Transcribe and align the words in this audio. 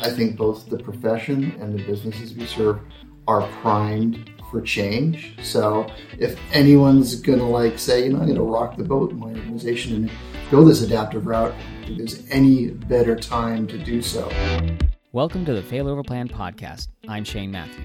I 0.00 0.10
think 0.10 0.36
both 0.36 0.68
the 0.70 0.78
profession 0.78 1.56
and 1.60 1.76
the 1.76 1.82
businesses 1.82 2.32
we 2.32 2.46
serve 2.46 2.78
are 3.26 3.42
primed 3.60 4.30
for 4.48 4.62
change. 4.62 5.34
So 5.42 5.90
if 6.16 6.38
anyone's 6.52 7.16
gonna 7.16 7.48
like 7.48 7.80
say, 7.80 8.04
you 8.04 8.12
know, 8.12 8.20
I'm 8.20 8.28
gonna 8.28 8.42
rock 8.42 8.76
the 8.76 8.84
boat 8.84 9.10
in 9.10 9.18
my 9.18 9.26
organization 9.26 9.96
and 9.96 10.10
go 10.52 10.62
this 10.62 10.82
adaptive 10.82 11.26
route, 11.26 11.52
there's 11.88 12.24
any 12.30 12.68
better 12.70 13.16
time 13.16 13.66
to 13.66 13.76
do 13.76 14.00
so. 14.00 14.30
Welcome 15.10 15.44
to 15.46 15.52
the 15.52 15.62
Failover 15.62 16.06
Plan 16.06 16.28
podcast. 16.28 16.88
I'm 17.08 17.24
Shane 17.24 17.50
Matthew. 17.50 17.82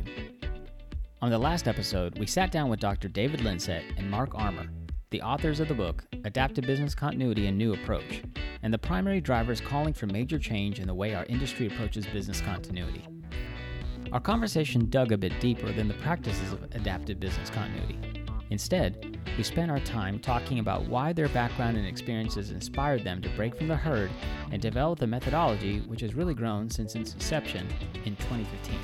On 1.24 1.32
the 1.32 1.40
last 1.40 1.68
episode, 1.68 2.20
we 2.20 2.28
sat 2.28 2.52
down 2.52 2.70
with 2.70 2.80
Dr. 2.80 3.08
David 3.08 3.40
Lindstedt 3.40 3.98
and 3.98 4.12
Mark 4.12 4.36
Armour, 4.36 4.68
the 5.14 5.22
authors 5.22 5.60
of 5.60 5.68
the 5.68 5.76
book 5.76 6.04
Adaptive 6.26 6.66
Business 6.66 6.96
Continuity 6.96 7.46
and 7.46 7.56
New 7.56 7.76
Approach, 7.76 8.24
and 8.64 8.74
the 8.74 8.80
primary 8.80 9.22
drivers 9.22 9.62
calling 9.62 9.94
for 9.94 10.08
major 10.08 10.40
change 10.40 10.80
in 10.80 10.88
the 10.88 10.94
way 10.96 11.14
our 11.14 11.24
industry 11.26 11.68
approaches 11.68 12.08
business 12.08 12.42
continuity. 12.42 13.06
Our 14.12 14.20
conversation 14.20 14.90
dug 14.90 15.12
a 15.12 15.18
bit 15.20 15.40
deeper 15.40 15.72
than 15.72 15.88
the 15.88 15.94
practices 15.94 16.52
of 16.52 16.64
adaptive 16.72 17.20
business 17.20 17.52
continuity. 17.52 18.00
Instead, 18.50 19.20
we 19.38 19.44
spent 19.44 19.70
our 19.70 19.80
time 19.82 20.18
talking 20.18 20.58
about 20.58 20.88
why 20.88 21.14
their 21.14 21.30
background 21.30 21.78
and 21.78 21.86
experiences 21.86 22.50
inspired 22.50 23.04
them 23.04 23.22
to 23.22 23.30
break 23.36 23.56
from 23.56 23.68
the 23.68 23.76
herd 23.76 24.10
and 24.52 24.64
develop 24.64 24.98
the 24.98 25.06
methodology 25.06 25.82
which 25.82 26.02
has 26.02 26.16
really 26.16 26.34
grown 26.34 26.72
since 26.72 26.96
its 26.96 27.14
inception 27.14 27.68
in 28.04 28.16
2015. 28.16 28.76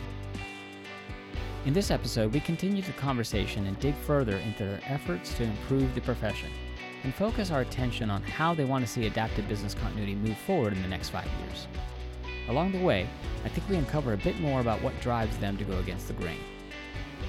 In 1.66 1.73
this 1.73 1.91
episode, 1.91 2.34
we 2.34 2.40
continue 2.40 2.81
the 2.81 2.94
conversation 2.94 3.67
and 3.67 3.77
dig 3.80 3.94
further 3.95 4.38
into 4.38 4.63
their 4.63 4.80
efforts 4.86 5.34
to 5.36 5.44
improve 5.44 5.94
the 5.94 6.00
profession 6.02 6.50
and 7.04 7.13
focus 7.13 7.52
our 7.52 7.62
attention 7.62 8.09
on 8.09 8.23
how 8.23 8.54
they 8.54 8.63
want 8.63 8.86
to 8.86 8.91
see 8.91 9.08
adaptive 9.08 9.48
business 9.50 9.73
continuity 9.73 10.16
move 10.16 10.38
forward 10.38 10.72
in 10.72 10.81
the 10.81 10.88
next 10.88 11.09
five 11.09 11.27
years. 11.45 11.67
Along 12.48 12.72
the 12.72 12.81
way, 12.81 13.09
I 13.44 13.50
think 13.50 13.67
we 13.70 13.76
uncover 13.76 14.14
a 14.14 14.17
bit 14.17 14.40
more 14.40 14.62
about 14.62 14.81
what 14.81 15.00
drives 15.02 15.38
them 15.38 15.58
to 15.58 15.66
go 15.66 15.78
against 15.80 16.08
the 16.08 16.14
grain. 16.14 16.39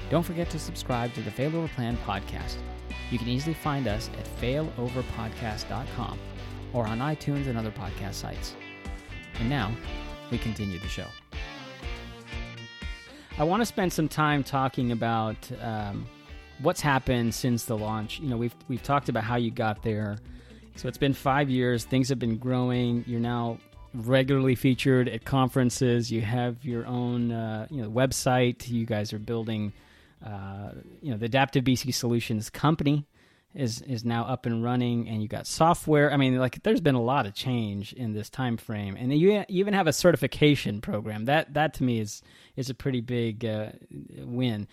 Don't 0.09 0.23
forget 0.23 0.49
to 0.51 0.59
subscribe 0.59 1.13
to 1.13 1.21
the 1.21 1.31
Failover 1.31 1.69
Plan 1.69 1.97
podcast. 2.05 2.55
You 3.11 3.19
can 3.19 3.27
easily 3.27 3.53
find 3.53 3.85
us 3.87 4.09
at 4.17 4.41
failoverpodcast.com 4.41 6.19
or 6.73 6.87
on 6.87 6.99
iTunes 6.99 7.47
and 7.47 7.57
other 7.57 7.71
podcast 7.71 8.13
sites. 8.13 8.55
And 9.39 9.49
now, 9.49 9.71
we 10.31 10.37
continue 10.37 10.79
the 10.79 10.87
show. 10.87 11.07
I 13.37 13.43
want 13.43 13.61
to 13.61 13.65
spend 13.65 13.93
some 13.93 14.07
time 14.07 14.43
talking 14.43 14.91
about 14.91 15.37
um, 15.61 16.07
what's 16.61 16.81
happened 16.81 17.33
since 17.33 17.65
the 17.65 17.77
launch. 17.77 18.19
You 18.19 18.29
know, 18.29 18.37
we've 18.37 18.55
we've 18.67 18.83
talked 18.83 19.09
about 19.09 19.23
how 19.23 19.37
you 19.37 19.51
got 19.51 19.83
there. 19.83 20.17
So 20.75 20.87
it's 20.87 20.97
been 20.97 21.13
five 21.13 21.49
years. 21.49 21.85
Things 21.85 22.09
have 22.09 22.19
been 22.19 22.37
growing. 22.37 23.03
You're 23.07 23.19
now 23.19 23.57
regularly 23.93 24.55
featured 24.55 25.09
at 25.09 25.25
conferences. 25.25 26.11
You 26.11 26.21
have 26.21 26.63
your 26.63 26.85
own, 26.85 27.31
uh, 27.31 27.67
you 27.69 27.81
know, 27.81 27.89
website. 27.89 28.69
You 28.69 28.85
guys 28.85 29.11
are 29.11 29.19
building, 29.19 29.73
uh, 30.25 30.71
you 31.01 31.11
know, 31.11 31.17
the 31.17 31.25
Adaptive 31.25 31.63
BC 31.63 31.93
Solutions 31.93 32.49
company 32.49 33.05
is 33.53 33.81
is 33.81 34.05
now 34.05 34.25
up 34.25 34.45
and 34.45 34.63
running, 34.63 35.07
and 35.09 35.21
you 35.21 35.27
got 35.27 35.47
software. 35.47 36.11
I 36.11 36.17
mean, 36.17 36.37
like, 36.37 36.63
there's 36.63 36.81
been 36.81 36.95
a 36.95 37.01
lot 37.01 37.25
of 37.25 37.33
change 37.33 37.93
in 37.93 38.13
this 38.13 38.29
time 38.29 38.57
frame, 38.57 38.95
and 38.97 39.13
you 39.17 39.43
even 39.47 39.73
have 39.73 39.87
a 39.87 39.93
certification 39.93 40.81
program. 40.81 41.25
That 41.25 41.53
that 41.53 41.73
to 41.75 41.83
me 41.83 41.99
is 41.99 42.21
is 42.55 42.69
a 42.69 42.73
pretty 42.73 43.01
big 43.01 43.45
uh, 43.45 43.71
win. 44.17 44.67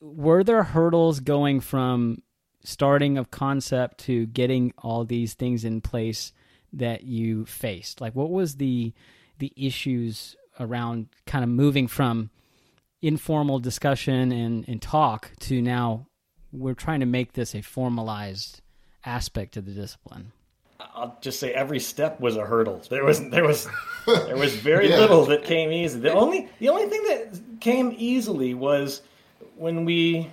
Were 0.00 0.42
there 0.42 0.62
hurdles 0.62 1.20
going 1.20 1.60
from 1.60 2.22
starting 2.64 3.18
of 3.18 3.30
concept 3.30 3.98
to 3.98 4.26
getting 4.26 4.72
all 4.78 5.04
these 5.04 5.34
things 5.34 5.64
in 5.64 5.80
place? 5.80 6.32
that 6.72 7.04
you 7.04 7.44
faced? 7.46 8.00
Like, 8.00 8.14
what 8.14 8.30
was 8.30 8.56
the 8.56 8.92
the 9.38 9.52
issues 9.56 10.36
around 10.60 11.08
kind 11.26 11.42
of 11.42 11.50
moving 11.50 11.88
from 11.88 12.30
informal 13.00 13.58
discussion 13.58 14.30
and, 14.30 14.68
and 14.68 14.80
talk 14.80 15.32
to 15.40 15.60
now 15.60 16.06
we're 16.52 16.74
trying 16.74 17.00
to 17.00 17.06
make 17.06 17.32
this 17.32 17.54
a 17.54 17.62
formalized 17.62 18.60
aspect 19.04 19.56
of 19.56 19.64
the 19.64 19.72
discipline? 19.72 20.32
I'll 20.94 21.16
just 21.20 21.40
say 21.40 21.52
every 21.52 21.80
step 21.80 22.20
was 22.20 22.36
a 22.36 22.44
hurdle. 22.44 22.82
There 22.90 23.04
was 23.04 23.28
there 23.30 23.44
was 23.44 23.68
there 24.06 24.36
was 24.36 24.54
very 24.56 24.88
yeah. 24.90 24.98
little 24.98 25.24
that 25.26 25.44
came 25.44 25.70
easy. 25.70 26.00
The 26.00 26.12
only 26.12 26.48
the 26.58 26.68
only 26.68 26.88
thing 26.88 27.02
that 27.04 27.60
came 27.60 27.94
easily 27.96 28.54
was 28.54 29.02
when 29.56 29.84
we 29.84 30.28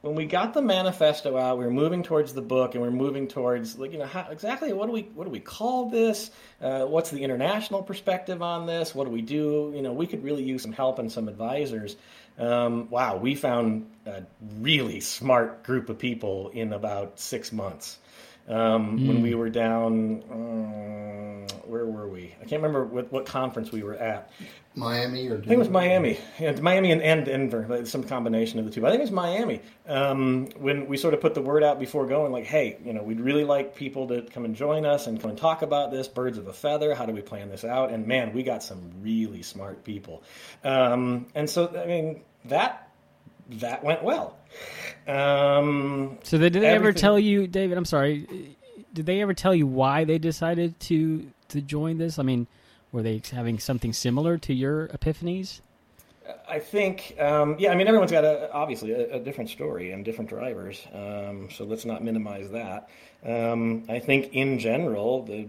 when 0.00 0.14
we 0.14 0.26
got 0.26 0.54
the 0.54 0.62
manifesto 0.62 1.36
out, 1.36 1.58
we 1.58 1.64
were 1.64 1.70
moving 1.70 2.02
towards 2.02 2.32
the 2.32 2.42
book, 2.42 2.74
and 2.74 2.82
we 2.82 2.88
are 2.88 2.92
moving 2.92 3.26
towards 3.26 3.78
like 3.78 3.92
you 3.92 3.98
know 3.98 4.06
how, 4.06 4.26
exactly 4.30 4.72
what 4.72 4.86
do 4.86 4.92
we 4.92 5.02
what 5.14 5.24
do 5.24 5.30
we 5.30 5.40
call 5.40 5.90
this? 5.90 6.30
Uh, 6.60 6.84
what's 6.84 7.10
the 7.10 7.24
international 7.24 7.82
perspective 7.82 8.40
on 8.40 8.66
this? 8.66 8.94
What 8.94 9.04
do 9.04 9.10
we 9.10 9.22
do? 9.22 9.72
You 9.74 9.82
know, 9.82 9.92
we 9.92 10.06
could 10.06 10.22
really 10.22 10.44
use 10.44 10.62
some 10.62 10.72
help 10.72 10.98
and 10.98 11.10
some 11.10 11.28
advisors. 11.28 11.96
Um, 12.38 12.88
wow, 12.90 13.16
we 13.16 13.34
found 13.34 13.90
a 14.06 14.22
really 14.60 15.00
smart 15.00 15.64
group 15.64 15.88
of 15.88 15.98
people 15.98 16.50
in 16.50 16.72
about 16.72 17.18
six 17.18 17.52
months. 17.52 17.98
Um, 18.48 18.98
mm. 18.98 19.08
When 19.08 19.22
we 19.22 19.34
were 19.34 19.50
down, 19.50 20.22
um, 20.30 21.46
where 21.66 21.84
were 21.84 22.08
we? 22.08 22.34
I 22.40 22.44
can't 22.44 22.62
remember 22.62 22.84
what, 22.84 23.12
what 23.12 23.26
conference 23.26 23.70
we 23.70 23.82
were 23.82 23.94
at. 23.94 24.30
Miami 24.74 25.26
or 25.26 25.36
Denver? 25.36 25.42
I 25.42 25.48
think 25.48 25.52
it 25.52 25.58
was 25.58 25.68
Miami. 25.68 26.18
Yeah, 26.38 26.52
Miami 26.60 26.92
and, 26.92 27.02
and 27.02 27.24
Denver, 27.26 27.84
some 27.84 28.04
combination 28.04 28.58
of 28.58 28.64
the 28.64 28.70
two. 28.70 28.80
But 28.80 28.88
I 28.88 28.90
think 28.92 29.00
it 29.00 29.04
was 29.04 29.10
Miami. 29.10 29.60
Um, 29.86 30.46
when 30.56 30.86
we 30.86 30.96
sort 30.96 31.14
of 31.14 31.20
put 31.20 31.34
the 31.34 31.42
word 31.42 31.62
out 31.62 31.78
before 31.78 32.06
going, 32.06 32.32
like, 32.32 32.46
hey, 32.46 32.78
you 32.84 32.92
know, 32.92 33.02
we'd 33.02 33.20
really 33.20 33.44
like 33.44 33.74
people 33.74 34.08
to 34.08 34.22
come 34.22 34.44
and 34.44 34.54
join 34.54 34.86
us 34.86 35.06
and 35.06 35.20
come 35.20 35.30
and 35.30 35.38
talk 35.38 35.62
about 35.62 35.90
this. 35.90 36.08
Birds 36.08 36.38
of 36.38 36.46
a 36.46 36.52
feather. 36.52 36.94
How 36.94 37.06
do 37.06 37.12
we 37.12 37.20
plan 37.20 37.50
this 37.50 37.64
out? 37.64 37.90
And 37.90 38.06
man, 38.06 38.32
we 38.32 38.42
got 38.42 38.62
some 38.62 38.90
really 39.02 39.42
smart 39.42 39.84
people. 39.84 40.22
Um, 40.64 41.26
and 41.34 41.50
so, 41.50 41.68
I 41.68 41.86
mean, 41.86 42.22
that 42.46 42.87
that 43.48 43.82
went 43.82 44.02
well. 44.02 44.38
Um, 45.06 46.18
so 46.22 46.36
they, 46.38 46.50
did 46.50 46.62
they 46.62 46.68
ever 46.68 46.92
tell 46.92 47.18
you, 47.18 47.46
David? 47.46 47.78
I'm 47.78 47.84
sorry. 47.84 48.56
Did 48.92 49.06
they 49.06 49.22
ever 49.22 49.34
tell 49.34 49.54
you 49.54 49.66
why 49.66 50.04
they 50.04 50.18
decided 50.18 50.78
to 50.80 51.30
to 51.48 51.60
join 51.60 51.98
this? 51.98 52.18
I 52.18 52.22
mean, 52.22 52.46
were 52.92 53.02
they 53.02 53.22
having 53.32 53.58
something 53.58 53.92
similar 53.92 54.38
to 54.38 54.54
your 54.54 54.88
epiphanies? 54.88 55.60
I 56.48 56.58
think, 56.58 57.14
um, 57.18 57.56
yeah, 57.58 57.70
I 57.70 57.74
mean, 57.74 57.86
everyone's 57.86 58.12
got 58.12 58.24
a, 58.24 58.52
obviously 58.52 58.92
a, 58.92 59.16
a 59.16 59.20
different 59.20 59.50
story 59.50 59.92
and 59.92 60.04
different 60.04 60.30
drivers, 60.30 60.86
um, 60.92 61.48
so 61.50 61.64
let's 61.64 61.84
not 61.84 62.02
minimize 62.02 62.50
that. 62.50 62.88
Um, 63.24 63.84
I 63.88 63.98
think, 63.98 64.32
in 64.32 64.58
general, 64.58 65.22
the 65.24 65.48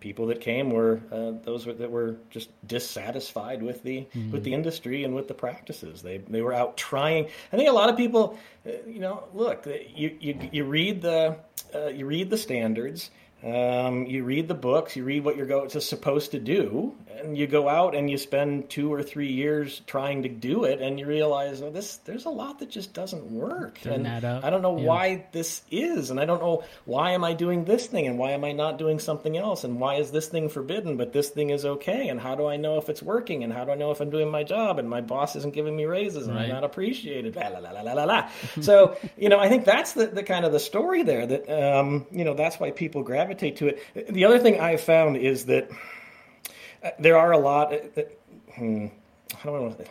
people 0.00 0.26
that 0.26 0.40
came 0.40 0.70
were 0.70 1.00
uh, 1.12 1.32
those 1.42 1.66
that 1.66 1.90
were 1.90 2.16
just 2.30 2.50
dissatisfied 2.66 3.62
with 3.62 3.82
the 3.82 4.00
mm-hmm. 4.00 4.30
with 4.30 4.42
the 4.44 4.54
industry 4.54 5.04
and 5.04 5.14
with 5.14 5.28
the 5.28 5.34
practices. 5.34 6.00
They 6.00 6.18
they 6.18 6.40
were 6.40 6.54
out 6.54 6.76
trying. 6.76 7.26
I 7.52 7.56
think 7.56 7.68
a 7.68 7.72
lot 7.72 7.90
of 7.90 7.96
people, 7.96 8.38
uh, 8.66 8.70
you 8.86 9.00
know, 9.00 9.24
look, 9.34 9.66
you 9.94 10.16
you, 10.18 10.48
you 10.50 10.64
read 10.64 11.02
the 11.02 11.36
uh, 11.74 11.88
you 11.88 12.06
read 12.06 12.30
the 12.30 12.38
standards 12.38 13.10
um, 13.42 14.04
you 14.06 14.24
read 14.24 14.48
the 14.48 14.54
books, 14.54 14.96
you 14.96 15.04
read 15.04 15.24
what 15.24 15.36
you're 15.36 15.46
go- 15.46 15.66
supposed 15.68 16.32
to 16.32 16.38
do, 16.38 16.94
and 17.18 17.36
you 17.36 17.46
go 17.46 17.68
out 17.68 17.94
and 17.94 18.10
you 18.10 18.18
spend 18.18 18.70
two 18.70 18.92
or 18.92 19.02
three 19.02 19.32
years 19.32 19.80
trying 19.86 20.22
to 20.22 20.28
do 20.28 20.64
it, 20.64 20.80
and 20.80 20.98
you 20.98 21.06
realize 21.06 21.62
oh, 21.62 21.70
this 21.70 21.96
there's 21.98 22.24
a 22.24 22.30
lot 22.30 22.58
that 22.60 22.70
just 22.70 22.92
doesn't 22.92 23.30
work. 23.30 23.78
and 23.84 24.06
I 24.06 24.50
don't 24.50 24.62
know 24.62 24.78
yeah. 24.78 24.86
why 24.86 25.26
this 25.32 25.62
is, 25.70 26.10
and 26.10 26.20
I 26.20 26.24
don't 26.24 26.40
know 26.40 26.64
why 26.84 27.12
am 27.12 27.24
I 27.24 27.34
doing 27.34 27.64
this 27.64 27.86
thing, 27.86 28.06
and 28.06 28.18
why 28.18 28.32
am 28.32 28.44
I 28.44 28.52
not 28.52 28.78
doing 28.78 28.98
something 28.98 29.36
else, 29.36 29.64
and 29.64 29.80
why 29.80 29.96
is 29.96 30.10
this 30.10 30.28
thing 30.28 30.48
forbidden 30.48 30.96
but 30.96 31.12
this 31.12 31.28
thing 31.28 31.50
is 31.50 31.64
okay, 31.64 32.08
and 32.08 32.20
how 32.20 32.34
do 32.34 32.46
I 32.46 32.56
know 32.56 32.78
if 32.78 32.88
it's 32.88 33.02
working, 33.02 33.44
and 33.44 33.52
how 33.52 33.64
do 33.64 33.72
I 33.72 33.74
know 33.74 33.90
if 33.90 34.00
I'm 34.00 34.10
doing 34.10 34.30
my 34.30 34.42
job, 34.42 34.78
and 34.78 34.88
my 34.88 35.00
boss 35.00 35.36
isn't 35.36 35.54
giving 35.54 35.76
me 35.76 35.84
raises, 35.84 36.26
and 36.26 36.36
right. 36.36 36.44
I'm 36.44 36.50
not 36.50 36.64
appreciated. 36.64 37.36
La, 37.36 37.48
la, 37.48 37.58
la, 37.58 37.80
la, 37.82 37.92
la, 37.92 38.04
la. 38.04 38.30
so 38.60 38.96
you 39.16 39.28
know, 39.28 39.38
I 39.38 39.48
think 39.48 39.64
that's 39.64 39.92
the, 39.92 40.06
the 40.06 40.22
kind 40.22 40.44
of 40.44 40.52
the 40.52 40.60
story 40.60 41.02
there. 41.02 41.26
That 41.26 41.48
um, 41.48 42.06
you 42.10 42.24
know, 42.24 42.34
that's 42.34 42.58
why 42.58 42.70
people 42.70 43.02
gravitate 43.02 43.56
to 43.56 43.68
it. 43.68 44.12
The 44.12 44.24
other 44.24 44.38
thing 44.38 44.60
I've 44.60 44.80
found 44.80 45.16
is 45.16 45.46
that 45.46 45.70
there 46.98 47.18
are 47.18 47.32
a 47.32 47.38
lot. 47.38 47.72
Uh, 47.72 48.02
hmm, 48.54 48.86
how 49.34 49.50
do 49.50 49.56
I 49.56 49.60
want 49.60 49.78
to? 49.78 49.84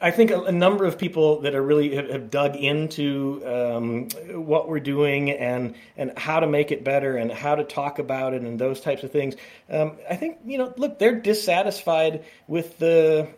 I 0.00 0.12
think 0.12 0.30
a, 0.30 0.42
a, 0.42 0.52
number 0.52 0.84
of 0.84 0.96
people 0.96 1.40
that 1.40 1.56
are 1.56 1.62
really 1.62 1.96
have, 1.96 2.08
have 2.08 2.30
dug 2.30 2.54
into 2.54 3.42
um, 3.44 4.08
what 4.44 4.68
we're 4.68 4.78
doing 4.78 5.30
and 5.30 5.74
and 5.96 6.16
how 6.16 6.38
to 6.38 6.46
make 6.46 6.70
it 6.70 6.84
better 6.84 7.16
and 7.16 7.32
how 7.32 7.56
to 7.56 7.64
talk 7.64 7.98
about 7.98 8.32
it 8.32 8.42
and 8.42 8.60
those 8.60 8.80
types 8.80 9.02
of 9.02 9.10
things. 9.10 9.34
Um, 9.68 9.96
I 10.08 10.14
think 10.14 10.38
you 10.46 10.58
know, 10.58 10.72
look, 10.76 10.98
they're 10.98 11.18
dissatisfied 11.20 12.24
with 12.46 12.78
the 12.78 13.28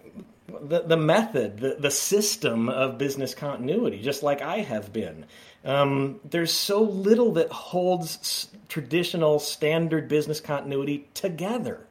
the, 0.60 0.80
the 0.80 0.96
method, 0.96 1.60
the, 1.60 1.76
the 1.78 1.90
system 1.90 2.68
of 2.68 2.98
business 2.98 3.34
continuity, 3.34 4.02
just 4.02 4.22
like 4.22 4.42
I 4.42 4.58
have 4.58 4.92
been. 4.92 5.26
Um, 5.64 6.20
there's 6.28 6.52
so 6.52 6.82
little 6.82 7.32
that 7.34 7.50
holds 7.50 8.18
s- 8.20 8.48
traditional 8.68 9.38
standard 9.38 10.08
business 10.08 10.40
continuity 10.40 11.08
together. 11.14 11.86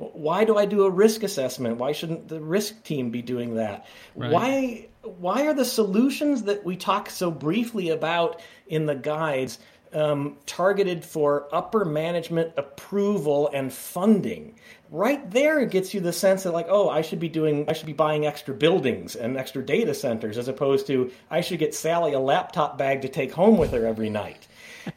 Why 0.00 0.44
do 0.44 0.56
I 0.56 0.64
do 0.64 0.84
a 0.84 0.90
risk 0.90 1.22
assessment? 1.22 1.76
Why 1.76 1.92
shouldn't 1.92 2.28
the 2.28 2.40
risk 2.40 2.82
team 2.84 3.10
be 3.10 3.20
doing 3.20 3.56
that? 3.56 3.86
Right. 4.14 4.30
Why 4.30 4.88
why 5.02 5.46
are 5.46 5.54
the 5.54 5.64
solutions 5.64 6.44
that 6.44 6.64
we 6.64 6.76
talk 6.76 7.10
so 7.10 7.30
briefly 7.30 7.90
about 7.90 8.40
in 8.66 8.86
the 8.86 8.94
guides 8.94 9.58
um, 9.92 10.36
targeted 10.46 11.04
for 11.04 11.48
upper 11.52 11.84
management 11.84 12.52
approval 12.56 13.50
and 13.52 13.72
funding. 13.72 14.54
Right 14.90 15.28
there, 15.30 15.60
it 15.60 15.70
gets 15.70 15.94
you 15.94 16.00
the 16.00 16.12
sense 16.12 16.44
that 16.44 16.52
like, 16.52 16.66
oh, 16.68 16.88
I 16.88 17.02
should 17.02 17.20
be 17.20 17.28
doing, 17.28 17.68
I 17.68 17.72
should 17.72 17.86
be 17.86 17.92
buying 17.92 18.26
extra 18.26 18.54
buildings 18.54 19.16
and 19.16 19.36
extra 19.36 19.64
data 19.64 19.94
centers, 19.94 20.38
as 20.38 20.48
opposed 20.48 20.86
to 20.88 21.10
I 21.30 21.40
should 21.40 21.58
get 21.58 21.74
Sally 21.74 22.12
a 22.12 22.20
laptop 22.20 22.78
bag 22.78 23.02
to 23.02 23.08
take 23.08 23.32
home 23.32 23.56
with 23.56 23.72
her 23.72 23.86
every 23.86 24.10
night. 24.10 24.46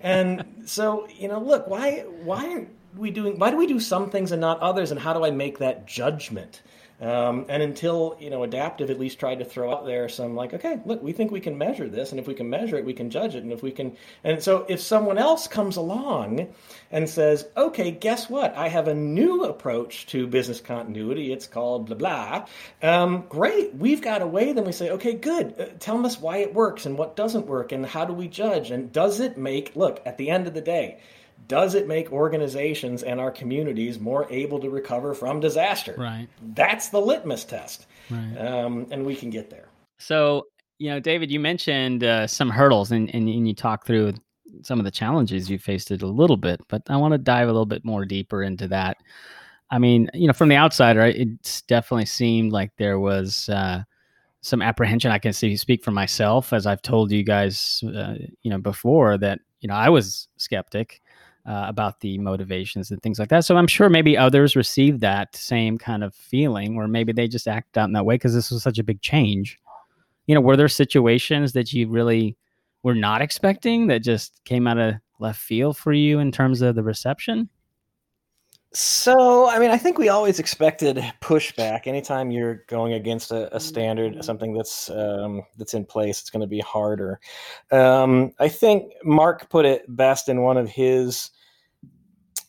And 0.02 0.46
so, 0.66 1.08
you 1.10 1.28
know, 1.28 1.40
look, 1.40 1.68
why, 1.68 2.06
why 2.24 2.68
we 2.98 3.12
doing? 3.12 3.40
Why 3.40 3.52
do 3.52 3.58
we 3.58 3.68
do 3.68 3.80
some 3.80 4.10
things 4.10 4.32
and 4.32 4.42
not 4.42 4.60
others? 4.60 4.92
And 4.92 5.00
how 5.00 5.14
do 5.14 5.24
I 5.24 5.32
make 5.32 5.60
that 5.60 5.86
judgment? 5.86 6.62
Um, 7.02 7.48
and 7.50 7.62
until 7.62 8.16
you 8.20 8.30
know, 8.30 8.44
adaptive 8.44 8.90
at 8.90 8.98
least 8.98 9.20
tried 9.20 9.40
to 9.40 9.46
throw 9.46 9.74
out 9.74 9.86
there 9.86 10.08
some 10.08 10.36
like, 10.36 10.54
okay, 10.54 10.80
look, 10.86 11.04
we 11.04 11.12
think 11.12 11.32
we 11.32 11.42
can 11.42 11.58
measure 11.58 11.90
this, 11.90 12.12
and 12.12 12.20
if 12.20 12.28
we 12.28 12.34
can 12.34 12.50
measure 12.50 12.78
it, 12.78 12.86
we 12.86 12.94
can 12.94 13.10
judge 13.10 13.36
it, 13.36 13.44
and 13.44 13.52
if 13.52 13.62
we 13.62 13.72
can, 13.72 13.98
and 14.24 14.42
so 14.42 14.66
if 14.70 14.80
someone 14.80 15.18
else 15.18 15.48
comes 15.48 15.76
along 15.76 16.54
and 16.92 17.10
says, 17.10 17.46
okay, 17.58 17.92
guess 17.92 18.30
what? 18.30 18.56
I 18.56 18.70
have 18.70 18.88
a 18.88 18.94
new 18.94 19.44
approach 19.44 20.06
to 20.08 20.28
business 20.28 20.62
continuity. 20.62 21.34
It's 21.34 21.48
called 21.48 21.88
blah 21.88 21.98
blah. 21.98 22.46
Um, 22.82 23.26
great, 23.28 23.76
we've 23.76 24.02
got 24.02 24.22
a 24.22 24.28
way. 24.28 24.54
Then 24.54 24.64
we 24.64 24.72
say, 24.72 24.92
okay, 24.92 25.14
good. 25.14 25.60
Uh, 25.60 25.66
tell 25.80 26.06
us 26.06 26.22
why 26.22 26.38
it 26.38 26.54
works 26.54 26.86
and 26.86 26.98
what 26.98 27.18
doesn't 27.18 27.48
work, 27.48 27.74
and 27.74 27.86
how 27.86 28.06
do 28.06 28.14
we 28.14 28.30
judge, 28.30 28.72
and 28.72 28.94
does 28.94 29.20
it 29.20 29.38
make? 29.38 29.76
Look, 29.76 30.02
at 30.06 30.18
the 30.18 30.30
end 30.30 30.48
of 30.48 30.54
the 30.54 30.62
day 30.62 31.00
does 31.48 31.76
it 31.76 31.88
make 31.88 32.12
organizations 32.12 33.04
and 33.04 33.20
our 33.20 33.32
communities 33.32 34.00
more 34.00 34.28
able 34.30 34.60
to 34.60 34.70
recover 34.70 35.14
from 35.14 35.40
disaster? 35.40 35.96
Right. 35.98 36.28
That's 36.54 36.90
the 36.90 37.00
litmus 37.00 37.44
test. 37.44 37.88
Right. 38.10 38.36
Um, 38.38 38.88
and 38.92 39.06
we 39.06 39.16
can 39.16 39.30
get 39.30 39.50
there. 39.50 39.70
So, 39.98 40.48
you 40.78 40.90
know, 40.90 41.00
David, 41.00 41.32
you 41.32 41.40
mentioned 41.40 42.04
uh, 42.04 42.28
some 42.28 42.50
hurdles 42.50 42.92
and, 42.92 43.14
and, 43.14 43.28
and 43.28 43.48
you 43.48 43.54
talked 43.54 43.88
through 43.88 44.14
some 44.62 44.80
of 44.80 44.86
the 44.86 44.92
challenges 44.92 45.50
you 45.50 45.58
faced 45.58 45.92
it 45.92 46.02
a 46.02 46.08
little 46.08 46.38
bit, 46.38 46.62
but 46.68 46.84
I 46.90 46.98
want 46.98 47.14
to 47.14 47.18
dive 47.18 47.48
a 47.48 47.52
little 47.52 47.66
bit 47.66 47.84
more 47.84 48.06
deeper 48.06 48.44
into 48.44 48.68
that. 48.70 48.98
I 49.72 49.80
mean, 49.80 50.10
you 50.14 50.28
know, 50.28 50.34
from 50.34 50.50
the 50.50 50.56
outsider, 50.56 51.02
it 51.02 51.64
definitely 51.68 52.06
seemed 52.06 52.52
like 52.52 52.72
there 52.78 53.00
was 53.00 53.50
uh, 53.50 53.84
some 54.42 54.62
apprehension. 54.62 55.12
I 55.12 55.18
can 55.18 55.34
see 55.34 55.56
speak 55.58 55.84
for 55.84 55.92
myself, 55.92 56.54
as 56.54 56.68
I've 56.68 56.82
told 56.82 57.12
you 57.12 57.24
guys, 57.24 57.84
uh, 57.96 58.16
you 58.44 58.52
know, 58.52 58.60
before 58.60 59.18
that, 59.18 59.40
you 59.62 59.68
know, 59.68 59.74
I 59.74 59.90
was 59.90 60.28
skeptic 60.38 61.02
uh, 61.46 61.66
about 61.68 62.00
the 62.00 62.18
motivations 62.18 62.92
and 62.92 63.02
things 63.02 63.20
like 63.20 63.30
that. 63.30 63.46
So 63.46 63.58
I'm 63.58 63.68
sure 63.68 63.90
maybe 63.90 64.18
others 64.18 64.56
received 64.56 65.02
that 65.02 65.36
same 65.36 65.78
kind 65.78 66.04
of 66.04 66.16
feeling, 66.16 66.76
or 66.78 66.88
maybe 66.88 67.12
they 67.12 67.28
just 67.28 67.48
act 67.48 67.78
out 67.78 67.86
in 67.86 67.94
that 67.94 68.06
way 68.06 68.16
because 68.16 68.34
this 68.34 68.52
was 68.52 68.64
such 68.64 68.80
a 68.80 68.84
big 68.84 69.02
change. 69.02 69.60
You 70.28 70.36
know, 70.36 70.42
were 70.42 70.56
there 70.56 70.70
situations 70.70 71.54
that 71.54 71.74
you 71.74 71.90
really 71.90 72.38
were 72.82 72.96
not 72.96 73.22
expecting 73.22 73.88
that 73.88 74.00
just 74.00 74.42
came 74.46 74.68
out 74.68 74.78
of 74.78 74.96
left 75.20 75.42
field 75.42 75.78
for 75.78 75.92
you 75.94 76.20
in 76.20 76.32
terms 76.32 76.62
of 76.62 76.76
the 76.76 76.84
reception? 76.84 77.50
So, 78.76 79.48
I 79.48 79.60
mean, 79.60 79.70
I 79.70 79.78
think 79.78 80.00
we 80.00 80.10
always 80.10 80.40
expected 80.40 80.98
pushback. 81.22 81.86
Anytime 81.86 82.32
you're 82.32 82.64
going 82.68 82.94
against 82.94 83.32
a, 83.32 83.56
a 83.56 83.60
standard, 83.60 84.26
something 84.26 84.54
that's 84.54 84.90
um, 84.90 85.44
that's 85.58 85.76
in 85.76 85.86
place, 85.86 86.22
it's 86.22 86.32
going 86.32 86.42
to 86.42 86.48
be 86.48 86.60
harder. 86.60 87.20
Um, 87.72 88.32
I 88.40 88.50
think 88.50 88.92
Mark 89.04 89.48
put 89.52 89.66
it 89.66 89.84
best 89.96 90.28
in 90.28 90.42
one 90.42 90.58
of 90.58 90.68
his 90.70 91.30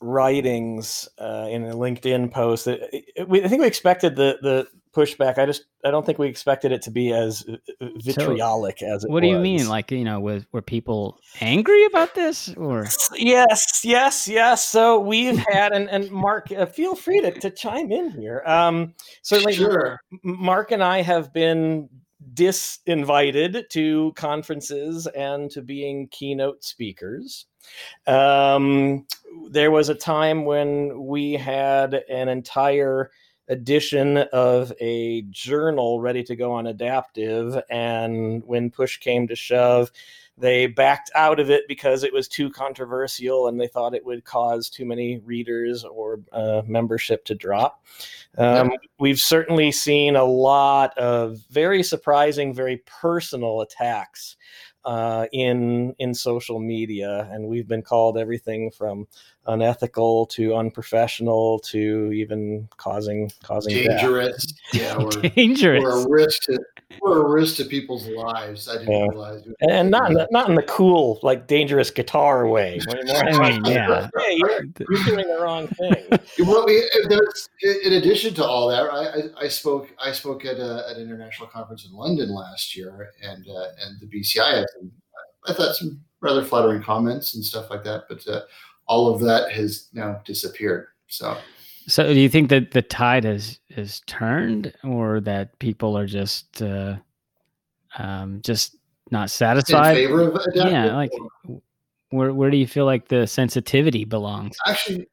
writings 0.01 1.09
uh, 1.19 1.49
in 1.51 1.67
a 1.67 1.75
LinkedIn 1.75 2.31
post. 2.31 2.65
That 2.65 2.81
we, 3.29 3.45
I 3.45 3.49
think 3.49 3.61
we 3.61 3.67
expected 3.67 4.17
the 4.17 4.39
the 4.41 4.67
pushback. 4.95 5.39
I 5.39 5.47
just 5.47 5.65
I 5.85 5.91
don't 5.91 6.07
think 6.07 6.19
we 6.19 6.29
expected 6.29 6.73
it 6.73 6.83
to 6.83 6.91
be 6.91 7.13
as 7.13 7.45
uh, 7.49 7.57
uh, 7.81 7.89
vitriolic 7.97 8.79
so, 8.79 8.87
as 8.87 9.05
it. 9.05 9.11
What 9.11 9.21
do 9.21 9.29
you 9.29 9.39
mean? 9.39 9.69
Like 9.69 9.91
you 9.91 10.05
know, 10.05 10.21
was 10.21 10.47
were 10.53 10.63
people 10.63 11.19
angry 11.41 11.85
about 11.87 12.15
this 12.15 12.55
or? 12.57 12.87
Yes, 13.15 13.81
yes, 13.85 14.29
yes. 14.29 14.65
So 14.65 15.01
we've 15.01 15.39
had 15.39 15.73
and 15.73 15.89
and 15.91 16.11
Mark, 16.11 16.51
uh, 16.53 16.67
feel 16.67 16.95
free 16.95 17.21
to, 17.21 17.33
to 17.41 17.51
chime 17.51 17.93
in 17.93 18.11
here. 18.11 18.43
Um, 18.47 18.95
certainly, 19.23 19.55
sure. 19.55 20.01
Mark 20.23 20.71
and 20.71 20.83
I 20.83 21.03
have 21.03 21.33
been 21.33 21.89
disinvited 22.33 23.69
to 23.69 24.13
conferences 24.17 25.07
and 25.09 25.51
to 25.51 25.63
being 25.63 26.09
keynote 26.09 26.65
speakers. 26.65 27.47
Um, 28.07 29.07
there 29.51 29.71
was 29.71 29.89
a 29.89 29.95
time 29.95 30.45
when 30.45 31.07
we 31.07 31.33
had 31.33 31.95
an 32.09 32.29
entire 32.29 33.11
edition 33.49 34.19
of 34.33 34.73
a 34.81 35.23
journal 35.31 36.01
ready 36.01 36.23
to 36.23 36.35
go 36.35 36.53
on 36.53 36.67
adaptive 36.67 37.61
and 37.69 38.43
when 38.45 38.71
push 38.71 38.99
came 38.99 39.29
to 39.29 39.37
shove 39.37 39.91
they 40.37 40.67
backed 40.67 41.11
out 41.15 41.39
of 41.39 41.51
it 41.51 41.63
because 41.69 42.03
it 42.03 42.13
was 42.13 42.27
too 42.27 42.51
controversial 42.51 43.47
and 43.47 43.61
they 43.61 43.69
thought 43.69 43.95
it 43.95 44.05
would 44.05 44.25
cause 44.25 44.69
too 44.69 44.85
many 44.85 45.19
readers 45.19 45.85
or 45.85 46.21
uh, 46.33 46.63
membership 46.67 47.25
to 47.25 47.35
drop 47.35 47.85
um, 48.39 48.71
yeah. 48.71 48.77
we've 48.99 49.21
certainly 49.21 49.71
seen 49.71 50.17
a 50.17 50.25
lot 50.25 50.97
of 50.97 51.39
very 51.51 51.83
surprising 51.83 52.55
very 52.55 52.83
personal 52.87 53.61
attacks 53.61 54.37
uh, 54.85 55.27
in 55.33 55.95
in 55.99 56.15
social 56.15 56.61
media, 56.61 57.29
and 57.33 57.47
we've 57.47 57.69
been 57.69 57.83
called 57.83 58.19
everything 58.19 58.71
from 58.71 59.07
unethical 59.47 60.27
to 60.27 60.55
unprofessional 60.55 61.59
to 61.61 62.13
even 62.13 62.69
causing 62.77 63.31
causing 63.43 63.75
dangerous. 63.75 64.47
Death. 64.73 64.83
Yeah, 64.83 64.97
we're, 64.99 65.29
dangerous. 65.31 65.83
We're 65.83 66.05
a 66.05 66.09
risk 66.09 66.43
to 66.45 66.59
we're 67.01 67.25
a 67.25 67.29
risk 67.29 67.57
to 67.57 67.65
people's 67.65 68.07
lives. 68.09 68.69
I 68.69 68.79
didn't 68.79 68.93
yeah. 68.93 69.07
realize, 69.09 69.43
and 69.69 69.91
not 69.91 70.11
in 70.11 70.15
the, 70.15 70.29
not 70.31 70.49
in 70.49 70.55
the 70.55 70.63
cool 70.63 71.19
like 71.23 71.47
dangerous 71.47 71.91
guitar 71.91 72.47
way. 72.47 72.81
I 72.89 73.51
mean, 73.51 73.65
yeah, 73.65 74.09
hey, 74.17 74.37
you're, 74.37 74.65
you're, 74.91 75.05
doing 75.05 75.29
the 75.29 75.39
wrong 75.41 75.69
thing. 75.69 75.95
well, 76.47 76.65
we, 76.67 76.89
in 77.85 77.93
addition 77.95 78.35
to 78.35 78.45
all 78.45 78.69
that, 78.69 78.83
I, 78.83 79.41
I, 79.41 79.45
I 79.45 79.49
spoke 79.49 79.89
I 80.03 80.13
spoke 80.13 80.45
at, 80.45 80.57
a, 80.59 80.87
at 80.91 80.97
an 80.97 81.03
international 81.03 81.49
conference 81.49 81.87
in 81.87 81.93
London 81.93 82.31
last 82.31 82.77
year, 82.77 83.11
and 83.23 83.47
uh, 83.49 83.67
and 83.85 84.01
the 84.01 84.07
BCI 84.07 84.59
had 84.59 84.67
I 85.47 85.53
thought 85.53 85.77
some 85.77 86.01
rather 86.21 86.43
flattering 86.43 86.83
comments 86.83 87.35
and 87.35 87.45
stuff 87.45 87.71
like 87.71 87.85
that, 87.85 88.05
but. 88.09 88.27
Uh, 88.27 88.43
all 88.87 89.13
of 89.13 89.21
that 89.21 89.53
has 89.53 89.89
now 89.93 90.21
disappeared. 90.25 90.89
So, 91.09 91.37
so 91.87 92.13
do 92.13 92.21
you 92.21 92.29
think 92.29 92.51
that 92.51 92.73
the 92.73 92.83
tide 92.83 93.25
has 93.25 93.59
has 93.75 94.01
turned, 94.07 94.73
or 94.83 95.21
that 95.21 95.59
people 95.59 95.97
are 95.97 96.07
just 96.07 96.63
uh, 96.63 96.97
um, 97.99 98.41
just 98.43 98.77
not 99.11 99.31
satisfied? 99.31 99.97
In 99.97 100.09
favor 100.09 100.23
of 100.23 100.35
adaptive? 100.35 100.73
Yeah, 100.73 100.95
like 100.97 101.13
where 102.11 102.33
where 102.33 102.51
do 102.51 102.57
you 102.57 102.67
feel 102.67 102.85
like 102.85 103.09
the 103.09 103.27
sensitivity 103.27 104.05
belongs? 104.05 104.57
Actually, 104.67 105.07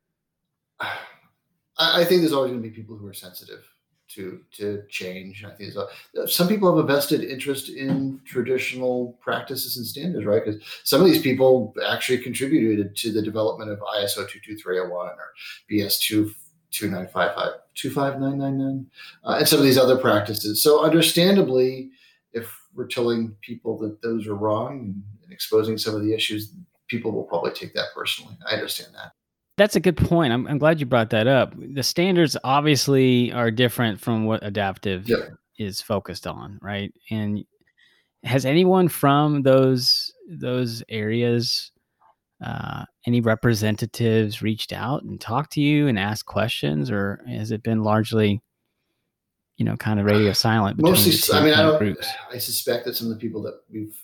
I 1.78 2.04
think 2.06 2.22
there's 2.22 2.34
always 2.34 2.52
going 2.52 2.62
to 2.62 2.70
be 2.70 2.76
people 2.76 2.98
who 2.98 3.08
are 3.08 3.14
sensitive 3.14 3.64
to 4.16 4.42
to 4.58 4.84
change. 4.90 5.44
I 5.44 5.52
think 5.52 5.74
some 6.28 6.48
people 6.48 6.76
have 6.76 6.84
a 6.84 6.88
vested 6.88 7.24
interest 7.24 7.70
in 7.70 8.22
traditional 8.26 9.18
practices 9.22 9.78
and 9.78 9.86
standards, 9.86 10.26
right? 10.26 10.44
Because 10.44 10.62
some 10.84 11.02
of 11.02 11.08
these 11.08 11.22
people 11.22 11.74
actually 11.88 12.20
contributed 12.20 12.96
to 12.98 13.12
the 13.12 13.22
development 13.22 13.72
of 13.72 13.80
ISO 13.80 14.28
22301 14.28 15.08
or 15.08 15.34
BS 15.70 16.00
2 16.00 16.34
2955 16.72 17.60
25999 17.76 18.86
uh, 19.26 19.38
and 19.38 19.48
some 19.48 19.60
of 19.60 19.66
these 19.66 19.78
other 19.78 19.98
practices. 19.98 20.64
So 20.64 20.84
understandably, 20.84 21.90
if 22.34 22.50
we're 22.74 22.88
telling 22.88 23.36
people 23.42 23.78
that 23.80 24.02
those 24.02 24.28
are 24.28 24.36
wrong 24.36 25.04
and 25.24 25.32
exposing 25.32 25.78
some 25.78 25.96
of 25.96 26.02
the 26.02 26.14
issues, 26.14 26.54
people 26.88 27.12
will 27.12 27.24
probably 27.24 27.52
take 27.52 27.74
that 27.74 27.88
personally. 27.94 28.36
I 28.50 28.56
understand 28.56 28.94
that. 28.96 29.12
That's 29.62 29.76
a 29.76 29.80
good 29.80 29.96
point. 29.96 30.34
I'm, 30.34 30.48
I'm 30.48 30.58
glad 30.58 30.80
you 30.80 30.88
brought 30.88 31.12
that 31.12 31.28
up. 31.28 31.54
The 31.56 31.84
standards 31.84 32.36
obviously 32.44 33.32
are 33.32 33.52
different 33.52 34.02
from 34.02 34.26
what 34.26 34.44
adaptive 34.44 35.08
is 35.60 35.80
focused 35.80 36.26
on, 36.26 36.58
right? 36.64 36.92
And 37.12 37.46
has 38.24 38.44
anyone 38.44 38.88
from 38.88 39.44
those 39.44 40.12
those 40.28 40.82
areas, 40.90 41.72
uh, 42.44 42.86
any 43.06 43.22
representatives, 43.22 44.42
reached 44.42 44.74
out 44.74 45.04
and 45.04 45.22
talked 45.22 45.52
to 45.52 45.62
you 45.62 45.88
and 45.88 46.00
asked 46.00 46.26
questions, 46.26 46.90
or 46.90 47.24
has 47.28 47.52
it 47.52 47.62
been 47.62 47.84
largely, 47.84 48.42
you 49.58 49.66
know, 49.66 49.78
kind 49.78 50.00
of 50.00 50.08
radio 50.08 50.34
silent? 50.48 50.82
Mostly, 50.82 51.38
I 51.38 51.44
mean, 51.44 51.54
I 51.54 51.62
don't. 51.62 51.78
Groups? 51.78 52.08
I 52.32 52.40
suspect 52.40 52.86
that 52.86 52.96
some 52.96 53.12
of 53.12 53.14
the 53.14 53.20
people 53.20 53.44
that 53.44 53.62
we've 53.72 53.96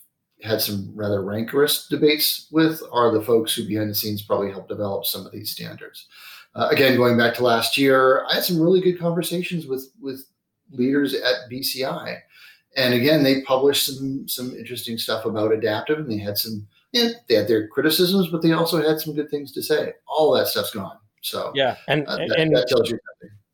had 0.47 0.61
some 0.61 0.91
rather 0.95 1.21
rancorous 1.21 1.87
debates 1.87 2.47
with 2.51 2.81
are 2.91 3.11
the 3.11 3.21
folks 3.21 3.53
who 3.53 3.67
behind 3.67 3.89
the 3.89 3.95
scenes 3.95 4.21
probably 4.21 4.51
helped 4.51 4.69
develop 4.69 5.05
some 5.05 5.25
of 5.25 5.31
these 5.31 5.51
standards. 5.51 6.07
Uh, 6.55 6.69
again, 6.71 6.97
going 6.97 7.17
back 7.17 7.35
to 7.35 7.43
last 7.43 7.77
year, 7.77 8.25
I 8.25 8.35
had 8.35 8.43
some 8.43 8.59
really 8.59 8.81
good 8.81 8.99
conversations 8.99 9.67
with 9.67 9.91
with 10.01 10.25
leaders 10.71 11.13
at 11.13 11.49
BCI, 11.51 12.19
and 12.75 12.93
again, 12.93 13.23
they 13.23 13.41
published 13.41 13.85
some 13.85 14.27
some 14.27 14.55
interesting 14.55 14.97
stuff 14.97 15.25
about 15.25 15.51
adaptive, 15.51 15.99
and 15.99 16.11
they 16.11 16.17
had 16.17 16.37
some 16.37 16.67
yeah, 16.93 17.09
they 17.27 17.35
had 17.35 17.47
their 17.47 17.67
criticisms, 17.67 18.29
but 18.29 18.41
they 18.41 18.53
also 18.53 18.81
had 18.81 18.99
some 18.99 19.13
good 19.13 19.29
things 19.29 19.51
to 19.51 19.61
say. 19.61 19.93
All 20.07 20.33
that 20.33 20.47
stuff's 20.47 20.71
gone. 20.71 20.97
So 21.21 21.51
yeah, 21.53 21.75
and 21.87 22.07
uh, 22.07 22.17
that, 22.17 22.39
and 22.39 22.55
that 22.55 22.67
tells 22.67 22.89
you 22.89 22.99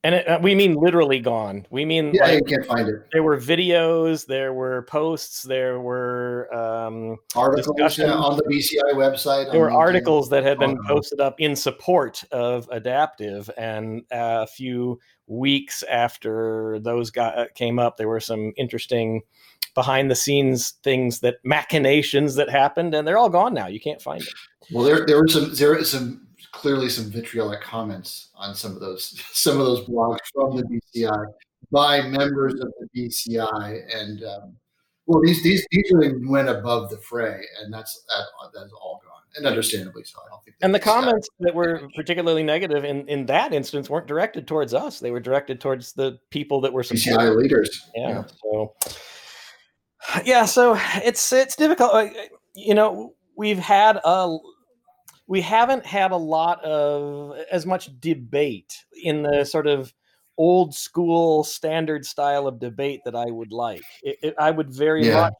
and 0.03 0.15
it, 0.15 0.27
uh, 0.27 0.39
we 0.41 0.53
mean 0.53 0.75
literally 0.75 1.19
gone. 1.19 1.65
We 1.69 1.85
mean 1.85 2.11
yeah, 2.13 2.25
like, 2.25 2.39
you 2.39 2.57
can't 2.57 2.65
find 2.65 2.89
it. 2.89 3.07
There 3.13 3.23
were 3.23 3.37
videos, 3.37 4.25
there 4.25 4.53
were 4.53 4.81
posts, 4.83 5.43
there 5.43 5.79
were 5.79 6.53
um, 6.53 7.17
articles 7.35 7.97
yeah, 7.97 8.13
on 8.13 8.35
the 8.35 8.43
BCI 8.43 8.95
website. 8.95 9.51
There 9.51 9.61
were 9.61 9.69
LinkedIn. 9.69 9.75
articles 9.75 10.29
that 10.29 10.43
had 10.43 10.59
been 10.59 10.77
posted 10.85 11.21
up 11.21 11.39
in 11.39 11.55
support 11.55 12.23
of 12.31 12.67
adaptive, 12.69 13.49
and 13.57 14.03
a 14.11 14.45
few 14.45 14.99
weeks 15.27 15.83
after 15.83 16.79
those 16.79 17.09
got 17.09 17.37
uh, 17.37 17.45
came 17.55 17.79
up, 17.79 17.95
there 17.95 18.09
were 18.09 18.19
some 18.19 18.51
interesting 18.57 19.21
behind 19.73 20.11
the 20.11 20.15
scenes 20.15 20.71
things 20.83 21.21
that 21.21 21.37
machinations 21.45 22.35
that 22.35 22.49
happened, 22.49 22.93
and 22.93 23.07
they're 23.07 23.17
all 23.17 23.29
gone 23.29 23.53
now. 23.53 23.67
You 23.67 23.79
can't 23.79 24.01
find 24.01 24.21
them. 24.21 24.33
Well, 24.71 24.83
there 24.83 25.05
there 25.05 25.17
were 25.17 25.27
some 25.29 25.53
there 25.55 25.75
is 25.77 25.89
some 25.89 26.27
clearly 26.53 26.87
some 26.87 27.11
vitriolic 27.11 27.59
comments 27.61 28.29
on 28.35 28.55
some 28.55 28.71
of 28.71 28.79
those 28.79 29.21
some 29.33 29.59
of 29.59 29.65
those 29.65 29.85
blogs 29.87 30.19
from 30.33 30.55
the 30.55 30.63
BCI 30.63 31.25
by 31.71 32.01
members 32.01 32.53
of 32.53 32.71
the 32.79 32.87
BCI, 32.95 33.81
and 33.93 34.23
um, 34.23 34.55
well, 35.05 35.21
these 35.21 35.43
these 35.43 35.65
these 35.71 35.91
really 35.91 36.13
went 36.25 36.47
above 36.47 36.89
the 36.89 36.97
fray, 36.97 37.43
and 37.59 37.73
that's 37.73 38.05
that, 38.07 38.25
that's 38.53 38.71
all 38.73 39.01
gone, 39.03 39.21
and 39.35 39.45
understandably 39.45 40.03
so. 40.03 40.19
I 40.25 40.29
don't 40.29 40.43
think. 40.43 40.55
And 40.61 40.73
the 40.73 40.79
comments 40.79 41.27
that 41.39 41.53
were 41.53 41.81
particularly 41.95 42.43
negative 42.43 42.85
in 42.85 43.07
in 43.09 43.25
that 43.25 43.53
instance 43.53 43.89
weren't 43.89 44.07
directed 44.07 44.47
towards 44.47 44.73
us; 44.73 44.99
they 44.99 45.11
were 45.11 45.19
directed 45.19 45.59
towards 45.59 45.93
the 45.93 46.19
people 46.29 46.61
that 46.61 46.71
were 46.71 46.83
supporting. 46.83 47.27
BCI 47.27 47.35
leaders. 47.35 47.89
Yeah, 47.95 48.09
yeah. 48.09 48.23
So 48.41 48.75
yeah, 50.25 50.45
so 50.45 50.77
it's 51.03 51.33
it's 51.33 51.55
difficult. 51.55 52.11
You 52.55 52.75
know, 52.75 53.15
we've 53.35 53.59
had 53.59 53.99
a 54.05 54.37
we 55.33 55.41
haven't 55.41 55.83
had 55.83 56.11
a 56.11 56.15
lot 56.15 56.63
of 56.63 57.35
as 57.51 57.65
much 57.65 57.89
debate 57.99 58.85
in 59.01 59.23
the 59.23 59.43
sort 59.43 59.65
of 59.65 59.91
old 60.37 60.75
school 60.75 61.43
standard 61.43 62.05
style 62.05 62.45
of 62.45 62.59
debate 62.59 63.01
that 63.03 63.15
I 63.15 63.31
would 63.31 63.51
like. 63.51 63.81
It, 64.03 64.17
it, 64.21 64.35
I 64.37 64.51
would 64.51 64.69
very 64.71 65.07
yeah. 65.07 65.21
much 65.21 65.33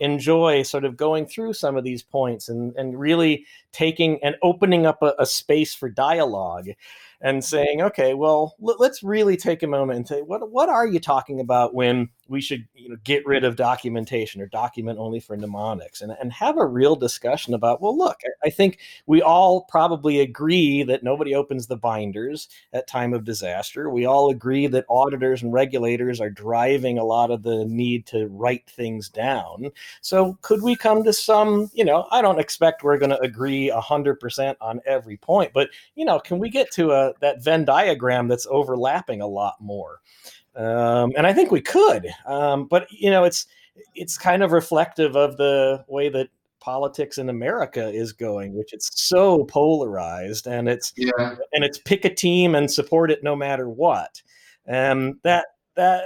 enjoy 0.00 0.64
sort 0.64 0.84
of 0.84 0.96
going 0.96 1.26
through 1.26 1.52
some 1.52 1.76
of 1.76 1.84
these 1.84 2.02
points 2.02 2.48
and, 2.48 2.74
and 2.74 2.98
really 2.98 3.46
taking 3.70 4.18
and 4.24 4.34
opening 4.42 4.84
up 4.84 5.00
a, 5.00 5.14
a 5.16 5.26
space 5.26 5.72
for 5.72 5.88
dialogue 5.88 6.66
and 7.20 7.44
saying, 7.44 7.82
okay, 7.82 8.14
well, 8.14 8.56
l- 8.60 8.74
let's 8.80 9.04
really 9.04 9.36
take 9.36 9.62
a 9.62 9.68
moment 9.68 9.96
and 9.96 10.08
say, 10.08 10.22
what 10.22 10.50
what 10.50 10.68
are 10.68 10.88
you 10.88 10.98
talking 10.98 11.38
about 11.38 11.72
when 11.72 12.08
we 12.28 12.40
should 12.40 12.66
you 12.74 12.88
know 12.88 12.96
get 13.04 13.26
rid 13.26 13.44
of 13.44 13.56
documentation 13.56 14.40
or 14.40 14.46
document 14.46 14.98
only 14.98 15.20
for 15.20 15.36
mnemonics 15.36 16.00
and, 16.00 16.12
and 16.20 16.32
have 16.32 16.56
a 16.58 16.66
real 16.66 16.96
discussion 16.96 17.54
about, 17.54 17.80
well, 17.80 17.96
look, 17.96 18.18
I, 18.24 18.48
I 18.48 18.50
think 18.50 18.78
we 19.06 19.22
all 19.22 19.62
probably 19.62 20.20
agree 20.20 20.82
that 20.84 21.02
nobody 21.02 21.34
opens 21.34 21.66
the 21.66 21.76
binders 21.76 22.48
at 22.72 22.86
time 22.86 23.12
of 23.12 23.24
disaster. 23.24 23.90
We 23.90 24.06
all 24.06 24.30
agree 24.30 24.66
that 24.68 24.86
auditors 24.88 25.42
and 25.42 25.52
regulators 25.52 26.20
are 26.20 26.30
driving 26.30 26.98
a 26.98 27.04
lot 27.04 27.30
of 27.30 27.42
the 27.42 27.64
need 27.64 28.06
to 28.06 28.28
write 28.28 28.68
things 28.68 29.08
down. 29.08 29.70
So 30.00 30.38
could 30.42 30.62
we 30.62 30.76
come 30.76 31.04
to 31.04 31.12
some, 31.12 31.70
you 31.74 31.84
know, 31.84 32.06
I 32.10 32.22
don't 32.22 32.40
expect 32.40 32.82
we're 32.82 32.98
going 32.98 33.10
to 33.10 33.20
agree 33.20 33.70
100% 33.74 34.56
on 34.60 34.80
every 34.86 35.16
point, 35.16 35.52
but 35.52 35.70
you 35.94 36.04
know, 36.04 36.18
can 36.18 36.38
we 36.38 36.50
get 36.50 36.70
to 36.72 36.92
a 36.92 37.12
that 37.20 37.42
Venn 37.42 37.64
diagram 37.64 38.28
that's 38.28 38.46
overlapping 38.50 39.20
a 39.20 39.26
lot 39.26 39.56
more. 39.60 40.00
Um, 40.56 41.12
and 41.16 41.26
I 41.26 41.32
think 41.32 41.50
we 41.50 41.60
could, 41.60 42.06
um, 42.26 42.66
but 42.66 42.90
you 42.90 43.10
know, 43.10 43.24
it's 43.24 43.46
it's 43.94 44.16
kind 44.16 44.42
of 44.42 44.52
reflective 44.52 45.16
of 45.16 45.36
the 45.36 45.84
way 45.88 46.08
that 46.08 46.28
politics 46.60 47.18
in 47.18 47.28
America 47.28 47.88
is 47.88 48.12
going, 48.12 48.54
which 48.54 48.72
it's 48.72 48.90
so 49.00 49.44
polarized, 49.44 50.46
and 50.46 50.68
it's 50.68 50.92
yeah. 50.96 51.36
and 51.52 51.64
it's 51.64 51.78
pick 51.78 52.04
a 52.04 52.14
team 52.14 52.54
and 52.54 52.70
support 52.70 53.10
it 53.10 53.22
no 53.22 53.36
matter 53.36 53.68
what. 53.68 54.22
And 54.66 55.16
that 55.22 55.46
that 55.74 56.04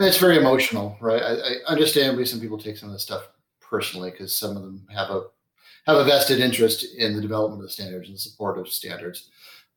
it's 0.00 0.18
very 0.18 0.38
emotional, 0.38 0.96
right? 1.00 1.22
I, 1.22 1.32
I 1.32 1.54
understandably 1.66 2.24
some 2.24 2.40
people 2.40 2.58
take 2.58 2.76
some 2.76 2.88
of 2.88 2.94
this 2.94 3.02
stuff 3.02 3.28
personally 3.60 4.10
because 4.10 4.34
some 4.34 4.56
of 4.56 4.62
them 4.62 4.86
have 4.94 5.10
a 5.10 5.24
have 5.86 5.96
a 5.96 6.04
vested 6.04 6.40
interest 6.40 6.86
in 6.96 7.14
the 7.14 7.22
development 7.22 7.60
of 7.62 7.66
the 7.66 7.72
standards 7.72 8.08
and 8.08 8.18
support 8.18 8.58
of 8.58 8.68
standards. 8.68 9.30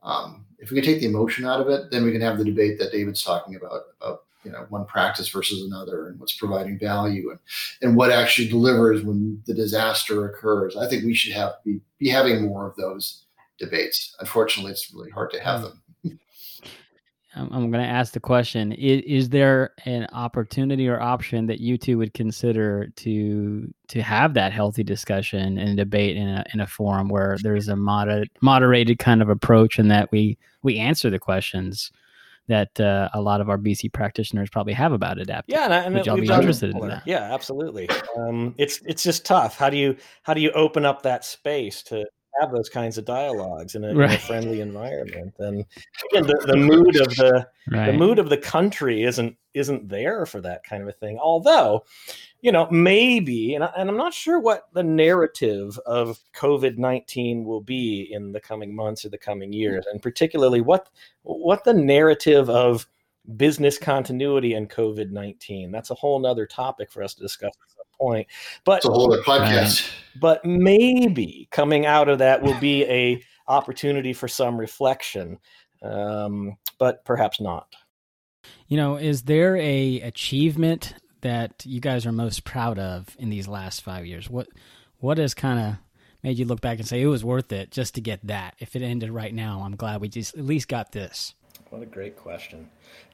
Um, 0.03 0.45
if 0.59 0.69
we 0.69 0.75
can 0.75 0.85
take 0.85 1.01
the 1.01 1.07
emotion 1.07 1.45
out 1.45 1.59
of 1.59 1.69
it, 1.69 1.91
then 1.91 2.03
we 2.03 2.11
can 2.11 2.21
have 2.21 2.37
the 2.37 2.45
debate 2.45 2.79
that 2.79 2.91
David's 2.91 3.23
talking 3.23 3.55
about 3.55 3.81
about 3.99 4.23
you 4.43 4.51
know 4.51 4.65
one 4.69 4.85
practice 4.85 5.29
versus 5.29 5.63
another 5.63 6.07
and 6.07 6.19
what's 6.19 6.35
providing 6.35 6.79
value 6.79 7.31
and 7.31 7.39
and 7.81 7.95
what 7.95 8.11
actually 8.11 8.47
delivers 8.47 9.03
when 9.03 9.41
the 9.45 9.53
disaster 9.53 10.25
occurs. 10.25 10.77
I 10.77 10.87
think 10.87 11.03
we 11.03 11.13
should 11.13 11.33
have 11.33 11.53
be, 11.65 11.81
be 11.99 12.09
having 12.09 12.45
more 12.45 12.67
of 12.67 12.75
those 12.75 13.25
debates. 13.59 14.15
Unfortunately, 14.19 14.71
it's 14.71 14.93
really 14.93 15.11
hard 15.11 15.31
to 15.31 15.39
have 15.39 15.59
hmm. 15.61 15.65
them. 15.67 15.81
I'm 17.33 17.71
going 17.71 17.83
to 17.83 17.89
ask 17.89 18.13
the 18.13 18.19
question: 18.19 18.73
is, 18.73 19.01
is, 19.05 19.29
there 19.29 19.71
an 19.85 20.07
opportunity 20.11 20.87
or 20.89 20.99
option 20.99 21.45
that 21.47 21.59
you 21.61 21.77
two 21.77 21.97
would 21.97 22.13
consider 22.13 22.87
to 22.97 23.73
to 23.87 24.01
have 24.01 24.33
that 24.33 24.51
healthy 24.51 24.83
discussion 24.83 25.57
and 25.57 25.77
debate 25.77 26.17
in 26.17 26.27
a 26.27 26.43
in 26.53 26.59
a 26.59 26.67
forum 26.67 27.07
where 27.07 27.37
there's 27.41 27.69
a 27.69 27.75
moder- 27.75 28.25
moderated 28.41 28.99
kind 28.99 29.21
of 29.21 29.29
approach, 29.29 29.79
and 29.79 29.89
that 29.91 30.11
we 30.11 30.37
we 30.61 30.77
answer 30.77 31.09
the 31.09 31.19
questions 31.19 31.91
that 32.47 32.79
uh, 32.81 33.07
a 33.13 33.21
lot 33.21 33.39
of 33.39 33.49
our 33.49 33.57
BC 33.57 33.93
practitioners 33.93 34.49
probably 34.49 34.73
have 34.73 34.91
about 34.91 35.17
adaptive. 35.17 35.53
Yeah, 35.53 35.65
and, 35.65 35.73
and 35.73 35.95
would 35.95 36.05
y'all 36.05 36.17
be 36.17 36.27
interested 36.27 36.71
in 36.71 36.87
that? 36.87 37.03
Yeah, 37.05 37.33
absolutely. 37.33 37.89
Um, 38.17 38.55
it's 38.57 38.81
it's 38.85 39.03
just 39.03 39.25
tough. 39.25 39.57
How 39.57 39.69
do 39.69 39.77
you 39.77 39.95
how 40.23 40.33
do 40.33 40.41
you 40.41 40.51
open 40.51 40.85
up 40.85 41.03
that 41.03 41.23
space 41.23 41.81
to 41.83 42.05
have 42.39 42.51
those 42.51 42.69
kinds 42.69 42.97
of 42.97 43.05
dialogues 43.05 43.75
in 43.75 43.83
a, 43.83 43.93
right. 43.93 44.09
in 44.09 44.15
a 44.15 44.19
friendly 44.19 44.61
environment. 44.61 45.33
And 45.39 45.65
again, 46.11 46.27
the, 46.27 46.43
the 46.45 46.57
mood 46.57 46.95
of 46.95 47.15
the 47.15 47.47
right. 47.69 47.87
the 47.87 47.93
mood 47.93 48.19
of 48.19 48.29
the 48.29 48.37
country 48.37 49.03
isn't 49.03 49.35
isn't 49.53 49.89
there 49.89 50.25
for 50.25 50.41
that 50.41 50.63
kind 50.63 50.81
of 50.81 50.89
a 50.89 50.93
thing. 50.93 51.19
Although, 51.21 51.83
you 52.41 52.53
know, 52.53 52.69
maybe, 52.71 53.53
and, 53.53 53.63
I, 53.65 53.71
and 53.77 53.89
I'm 53.89 53.97
not 53.97 54.13
sure 54.13 54.39
what 54.39 54.67
the 54.73 54.83
narrative 54.83 55.77
of 55.85 56.19
COVID 56.33 56.77
nineteen 56.77 57.43
will 57.43 57.61
be 57.61 58.07
in 58.11 58.31
the 58.31 58.39
coming 58.39 58.75
months 58.75 59.05
or 59.05 59.09
the 59.09 59.17
coming 59.17 59.51
mm. 59.51 59.55
years, 59.55 59.85
and 59.91 60.01
particularly 60.01 60.61
what 60.61 60.89
what 61.23 61.63
the 61.63 61.73
narrative 61.73 62.49
of 62.49 62.87
business 63.37 63.77
continuity 63.77 64.53
and 64.53 64.69
COVID 64.69 65.11
19. 65.11 65.71
That's 65.71 65.91
a 65.91 65.95
whole 65.95 66.19
nother 66.19 66.45
topic 66.45 66.91
for 66.91 67.03
us 67.03 67.13
to 67.13 67.21
discuss 67.21 67.53
point. 68.01 68.27
But 68.65 68.77
it's 68.77 68.85
a 68.85 68.91
whole 68.91 69.13
other 69.13 69.21
podcast. 69.23 69.89
But 70.19 70.43
maybe 70.43 71.47
coming 71.51 71.85
out 71.85 72.09
of 72.09 72.19
that 72.19 72.41
will 72.41 72.59
be 72.59 72.83
a 72.85 73.23
opportunity 73.47 74.13
for 74.13 74.27
some 74.27 74.57
reflection, 74.57 75.39
um, 75.81 76.57
but 76.79 77.05
perhaps 77.05 77.39
not. 77.39 77.67
You 78.67 78.77
know, 78.77 78.95
is 78.95 79.23
there 79.23 79.55
a 79.57 80.01
achievement 80.01 80.93
that 81.21 81.63
you 81.65 81.79
guys 81.79 82.05
are 82.05 82.11
most 82.11 82.43
proud 82.43 82.79
of 82.79 83.15
in 83.19 83.29
these 83.29 83.47
last 83.47 83.81
five 83.81 84.05
years? 84.05 84.29
What 84.29 84.47
what 84.99 85.17
has 85.17 85.33
kind 85.33 85.59
of 85.59 85.75
made 86.23 86.37
you 86.37 86.45
look 86.45 86.61
back 86.61 86.79
and 86.79 86.87
say 86.87 87.01
it 87.01 87.07
was 87.07 87.23
worth 87.23 87.51
it 87.51 87.71
just 87.71 87.95
to 87.95 88.01
get 88.01 88.25
that? 88.27 88.55
If 88.59 88.75
it 88.75 88.81
ended 88.81 89.11
right 89.11 89.33
now, 89.33 89.61
I'm 89.63 89.75
glad 89.75 90.01
we 90.01 90.09
just 90.09 90.35
at 90.35 90.45
least 90.45 90.67
got 90.67 90.91
this. 90.91 91.33
What 91.69 91.81
a 91.81 91.85
great 91.85 92.17
question. 92.17 92.69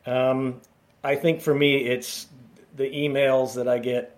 Um, 0.06 0.62
I 1.04 1.16
think 1.16 1.42
for 1.42 1.54
me, 1.54 1.86
it's 1.86 2.28
the 2.76 2.90
emails 2.90 3.56
that 3.56 3.68
I 3.68 3.80
get 3.80 4.17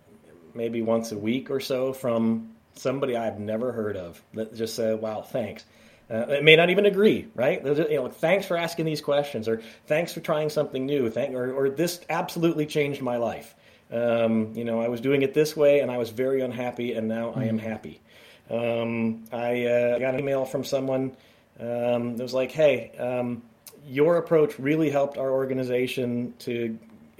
maybe 0.53 0.81
once 0.81 1.11
a 1.11 1.17
week 1.17 1.49
or 1.49 1.59
so 1.59 1.93
from 1.93 2.51
somebody 2.73 3.15
I've 3.15 3.39
never 3.39 3.71
heard 3.71 3.97
of 3.97 4.21
that 4.33 4.55
just 4.55 4.75
say, 4.75 4.93
"Wow, 4.93 5.21
thanks." 5.21 5.65
Uh, 6.11 6.25
it 6.29 6.43
may 6.43 6.55
not 6.55 6.71
even 6.71 6.85
agree, 6.85 7.27
right? 7.35 7.63
You 7.63 7.75
know, 7.89 8.07
thanks 8.07 8.47
for 8.47 8.57
asking 8.57 8.85
these 8.85 9.01
questions, 9.01 9.47
or 9.47 9.61
thanks 9.85 10.11
for 10.11 10.21
trying 10.21 10.49
something 10.49 10.85
new, 10.85 11.09
thank, 11.09 11.35
or, 11.35 11.51
or 11.53 11.69
this 11.69 12.01
absolutely 12.09 12.65
changed 12.65 13.01
my 13.01 13.17
life. 13.17 13.53
Um, 13.91 14.53
you 14.55 14.65
know, 14.65 14.81
I 14.81 14.87
was 14.87 15.01
doing 15.01 15.21
it 15.21 15.33
this 15.33 15.55
way, 15.55 15.81
and 15.81 15.91
I 15.91 15.97
was 15.97 16.09
very 16.09 16.41
unhappy, 16.41 16.93
and 16.93 17.07
now 17.07 17.29
mm-hmm. 17.29 17.39
I 17.39 17.43
am 17.45 17.59
mm-hmm. 17.59 17.67
happy. 17.67 18.01
Um, 18.49 19.25
I 19.31 19.65
uh, 19.65 19.99
got 19.99 20.15
an 20.15 20.19
email 20.19 20.45
from 20.45 20.63
someone 20.63 21.15
um, 21.59 22.17
that 22.17 22.23
was 22.23 22.33
like, 22.33 22.51
"Hey, 22.51 22.91
um, 22.97 23.43
your 23.87 24.17
approach 24.17 24.57
really 24.57 24.89
helped 24.89 25.17
our 25.17 25.31
organization 25.31 26.33
to 26.39 26.77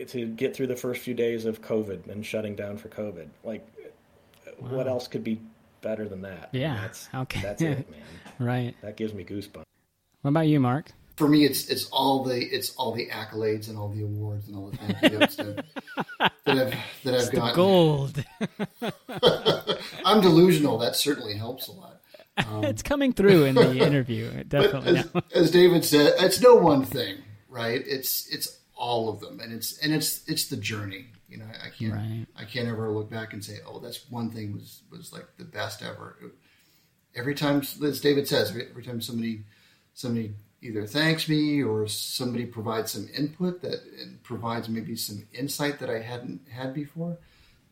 to 0.08 0.26
get 0.28 0.56
through 0.56 0.68
the 0.68 0.76
first 0.76 1.02
few 1.02 1.14
days 1.14 1.46
of 1.46 1.62
COVID 1.62 2.10
and 2.10 2.26
shutting 2.26 2.56
down 2.56 2.78
for 2.78 2.90
COVID. 2.90 3.28
Like, 3.44 3.68
wow. 4.60 4.70
what 4.70 4.88
else 4.88 5.08
could 5.08 5.24
be 5.24 5.42
better 5.82 6.08
than 6.08 6.22
that? 6.22 6.50
Yeah, 6.52 6.80
that's 6.82 7.10
okay. 7.14 7.42
That's 7.42 7.62
it, 7.62 7.90
man. 7.90 8.02
right. 8.40 8.76
That 8.82 8.98
gives 8.98 9.14
me 9.14 9.24
goosebumps. 9.24 9.64
What 10.22 10.30
about 10.30 10.48
you, 10.48 10.60
Mark? 10.60 10.92
For 11.16 11.28
me, 11.28 11.44
it's 11.44 11.68
it's 11.68 11.90
all 11.90 12.24
the 12.24 12.38
it's 12.38 12.74
all 12.76 12.94
the 12.94 13.08
accolades 13.08 13.68
and 13.68 13.78
all 13.78 13.90
the 13.90 14.04
awards 14.04 14.48
and 14.48 14.56
all 14.56 14.70
the 14.70 14.78
thank 14.78 15.14
yous 15.14 15.36
that, 15.36 15.66
that 16.46 16.58
I've 16.58 16.76
that 17.04 17.14
I've 17.14 17.32
gotten. 17.34 17.56
Gold. 17.56 18.24
I'm 20.06 20.22
delusional. 20.22 20.78
That 20.78 20.96
certainly 20.96 21.36
helps 21.36 21.68
a 21.68 21.74
lot. 21.74 22.00
Um, 22.38 22.64
it's 22.64 22.82
coming 22.82 23.12
through 23.12 23.46
in 23.46 23.56
the 23.56 23.80
interview, 23.86 24.46
definitely. 24.46 25.00
As, 25.00 25.12
as, 25.36 25.52
David 25.52 25.84
said, 25.84 26.14
it's 26.20 26.40
no 26.40 26.56
one 26.56 26.86
thing, 26.86 27.18
right? 27.50 27.82
It's 27.86 28.28
it's 28.28 28.59
all 28.80 29.10
of 29.10 29.20
them, 29.20 29.40
and 29.42 29.54
it's 29.54 29.78
and 29.80 29.94
it's 29.94 30.28
it's 30.28 30.48
the 30.48 30.58
journey. 30.58 31.08
You 31.28 31.38
know, 31.38 31.46
I 31.64 31.70
can't 31.70 31.94
right. 31.94 32.26
I 32.36 32.46
can't 32.46 32.68
ever 32.68 32.90
look 32.90 33.12
back 33.12 33.34
and 33.34 33.44
say, 33.44 33.58
oh, 33.68 33.80
that's 33.80 34.10
one 34.10 34.32
thing 34.32 34.54
was 34.54 34.82
was 34.90 35.14
like 35.14 35.28
the 35.38 35.44
best 35.44 35.84
ever. 35.84 36.18
Every 37.14 37.36
time, 37.36 37.62
as 37.84 38.00
David 38.00 38.28
says, 38.28 38.50
every, 38.50 38.68
every 38.68 38.84
time 38.84 39.02
somebody 39.02 39.44
somebody 39.94 40.34
either 40.62 40.86
thanks 40.86 41.28
me 41.28 41.62
or 41.62 41.88
somebody 41.88 42.46
provides 42.46 42.92
some 42.92 43.08
input 43.16 43.62
that 43.62 43.80
provides 44.24 44.70
maybe 44.70 44.96
some 44.96 45.28
insight 45.34 45.80
that 45.80 45.90
I 45.90 46.00
hadn't 46.00 46.48
had 46.50 46.74
before. 46.74 47.18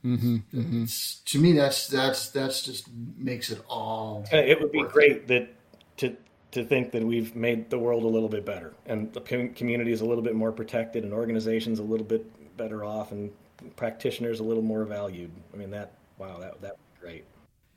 Mm-hmm, 0.05 0.35
mm-hmm. 0.53 0.85
To 1.25 1.39
me, 1.39 1.53
that's 1.53 1.87
that's 1.87 2.29
that's 2.29 2.61
just 2.61 2.87
makes 3.17 3.49
it 3.49 3.61
all. 3.69 4.25
It 4.31 4.61
would 4.61 4.71
be 4.71 4.83
great 4.83 5.11
it. 5.11 5.27
that 5.27 5.53
to 5.97 6.17
to 6.51 6.63
think 6.63 6.91
that 6.91 7.03
we've 7.03 7.35
made 7.35 7.69
the 7.69 7.77
world 7.77 8.03
a 8.03 8.07
little 8.07 8.29
bit 8.29 8.45
better 8.45 8.73
and 8.85 9.11
the 9.13 9.21
community 9.21 9.91
is 9.91 10.01
a 10.01 10.05
little 10.05 10.23
bit 10.23 10.35
more 10.35 10.51
protected 10.51 11.03
and 11.03 11.13
organizations 11.13 11.79
a 11.79 11.83
little 11.83 12.05
bit 12.05 12.57
better 12.57 12.83
off 12.83 13.11
and 13.11 13.31
practitioners 13.75 14.39
a 14.39 14.43
little 14.43 14.63
more 14.63 14.85
valued. 14.85 15.31
I 15.53 15.57
mean 15.57 15.71
that 15.71 15.93
wow 16.17 16.39
that 16.39 16.61
that 16.61 16.71
would 16.71 16.93
be 16.93 17.01
great. 17.01 17.25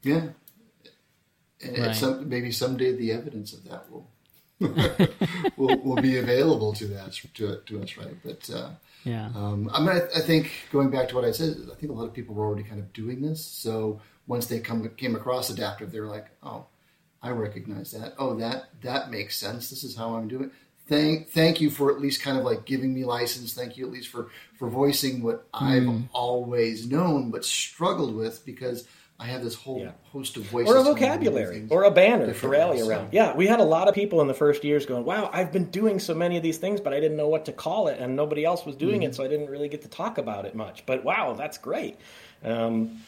Yeah, 0.03 0.29
and, 1.63 1.79
right. 1.79 1.97
some, 1.97 2.29
maybe 2.29 2.53
someday 2.53 2.93
the 2.93 3.13
evidence 3.13 3.53
of 3.53 3.65
that 3.65 3.91
will 3.91 4.07
will, 5.57 5.79
will 5.79 6.03
be 6.03 6.19
available 6.19 6.73
to 6.75 6.87
that 6.87 7.13
to, 7.35 7.61
to 7.65 7.83
us, 7.83 7.97
right? 7.97 8.15
But 8.23 8.51
uh, 8.51 8.71
yeah, 9.05 9.31
um, 9.35 9.71
I 9.73 9.81
mean, 9.81 9.89
I, 9.89 10.19
I, 10.19 10.21
think 10.21 10.51
going 10.71 10.91
back 10.91 11.09
to 11.09 11.15
what 11.15 11.25
I 11.25 11.31
said, 11.31 11.57
I 11.73 11.75
think 11.77 11.91
a 11.91 11.95
lot 11.95 12.05
of 12.05 12.13
people 12.13 12.35
were 12.35 12.45
already 12.45 12.65
kind 12.65 12.79
of 12.79 12.93
doing 12.93 13.23
this. 13.23 13.43
So 13.43 14.03
once 14.27 14.47
they 14.47 14.61
come 14.61 14.87
came 14.99 15.17
across 15.17 15.49
adaptive, 15.49 15.91
they're 15.93 16.07
like, 16.07 16.27
oh, 16.43 16.67
I 17.23 17.31
recognize 17.31 17.93
that. 17.93 18.15
Oh, 18.19 18.35
that 18.37 18.71
that 18.83 19.11
makes 19.11 19.37
sense. 19.37 19.71
This 19.71 19.85
is 19.85 19.97
how 19.97 20.15
I'm 20.15 20.29
doing. 20.29 20.51
Thank 20.87 21.29
thank 21.31 21.61
you 21.61 21.71
for 21.71 21.93
at 21.93 22.01
least 22.01 22.23
kind 22.23 22.39
of 22.39 22.45
like 22.45 22.65
giving 22.65 22.93
me 22.95 23.05
license. 23.05 23.55
Thank 23.55 23.77
you 23.77 23.87
at 23.87 23.93
least 23.93 24.09
for 24.09 24.31
for 24.59 24.69
voicing 24.69 25.23
what 25.23 25.47
I've 25.53 25.83
mm. 25.83 26.09
always 26.13 26.91
known 26.91 27.31
but 27.31 27.45
struggled 27.45 28.15
with 28.15 28.45
because 28.45 28.87
I 29.21 29.27
have 29.27 29.45
this 29.45 29.55
whole 29.55 29.81
yeah. 29.81 29.91
host 30.05 30.39
of 30.39 30.45
voices. 30.45 30.75
Or 30.75 30.79
a 30.79 30.83
vocabulary, 30.83 31.67
or 31.69 31.85
a 31.85 31.91
banner 31.91 32.33
to 32.33 32.49
rally 32.49 32.81
around. 32.81 33.13
Yeah, 33.13 33.37
we 33.37 33.47
had 33.47 33.61
a 33.61 33.65
lot 33.65 33.87
of 33.87 33.95
people 33.95 34.23
in 34.23 34.29
the 34.29 34.35
first 34.35 34.65
years 34.65 34.87
going, 34.87 35.05
wow, 35.05 35.29
I've 35.31 35.53
been 35.53 35.67
doing 35.67 35.99
so 35.99 36.15
many 36.15 36.39
of 36.39 36.43
these 36.43 36.57
things, 36.57 36.81
but 36.81 36.95
I 36.95 37.01
didn't 37.01 37.19
know 37.19 37.29
what 37.29 37.45
to 37.45 37.53
call 37.53 37.89
it, 37.89 37.99
and 38.01 38.17
nobody 38.17 38.47
else 38.47 38.65
was 38.65 38.77
doing 38.77 39.03
mm-hmm. 39.03 39.11
it, 39.11 39.15
so 39.15 39.23
I 39.23 39.29
didn't 39.29 39.51
really 39.51 39.69
get 39.69 39.83
to 39.83 39.89
talk 39.89 40.17
about 40.17 40.47
it 40.47 40.55
much. 40.55 40.87
But 40.87 41.05
wow, 41.05 41.35
that's 41.35 41.59
great. 41.59 41.99
Um, 42.43 43.03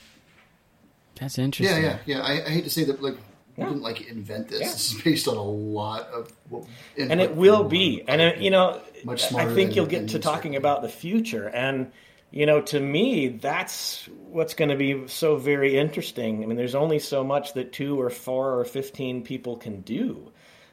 that's 1.14 1.38
interesting. 1.38 1.82
Yeah, 1.82 1.98
yeah, 2.04 2.18
yeah. 2.18 2.22
I, 2.22 2.44
I 2.44 2.50
hate 2.50 2.64
to 2.64 2.70
say 2.70 2.84
that, 2.84 3.02
like, 3.02 3.16
we 3.16 3.22
yeah. 3.56 3.66
didn't 3.66 3.82
like 3.82 4.08
invent 4.08 4.48
this. 4.48 4.60
Yeah. 4.60 4.66
This 4.68 4.92
is 4.94 5.02
based 5.02 5.28
on 5.28 5.36
a 5.36 5.42
lot 5.42 6.06
of 6.08 6.32
what, 6.48 6.66
and 6.96 7.20
it 7.20 7.34
will 7.36 7.64
be. 7.64 8.02
And 8.06 8.20
it, 8.20 8.38
you 8.38 8.50
know, 8.50 8.80
much 9.04 9.32
I 9.32 9.52
think 9.54 9.76
you'll 9.76 9.86
get 9.86 10.08
to 10.10 10.18
talking 10.18 10.56
about 10.56 10.82
the 10.82 10.88
future 10.88 11.48
and 11.48 11.92
you 12.32 12.46
know, 12.46 12.62
to 12.62 12.80
me, 12.80 13.28
that's 13.28 14.08
what's 14.30 14.54
going 14.54 14.70
to 14.70 14.76
be 14.76 15.06
so 15.06 15.36
very 15.36 15.76
interesting. 15.76 16.42
I 16.42 16.46
mean, 16.46 16.56
there's 16.56 16.74
only 16.74 16.98
so 16.98 17.22
much 17.22 17.52
that 17.52 17.74
two 17.74 18.00
or 18.00 18.08
four 18.08 18.58
or 18.58 18.64
15 18.64 19.22
people 19.22 19.58
can 19.58 19.82
do. 19.82 20.32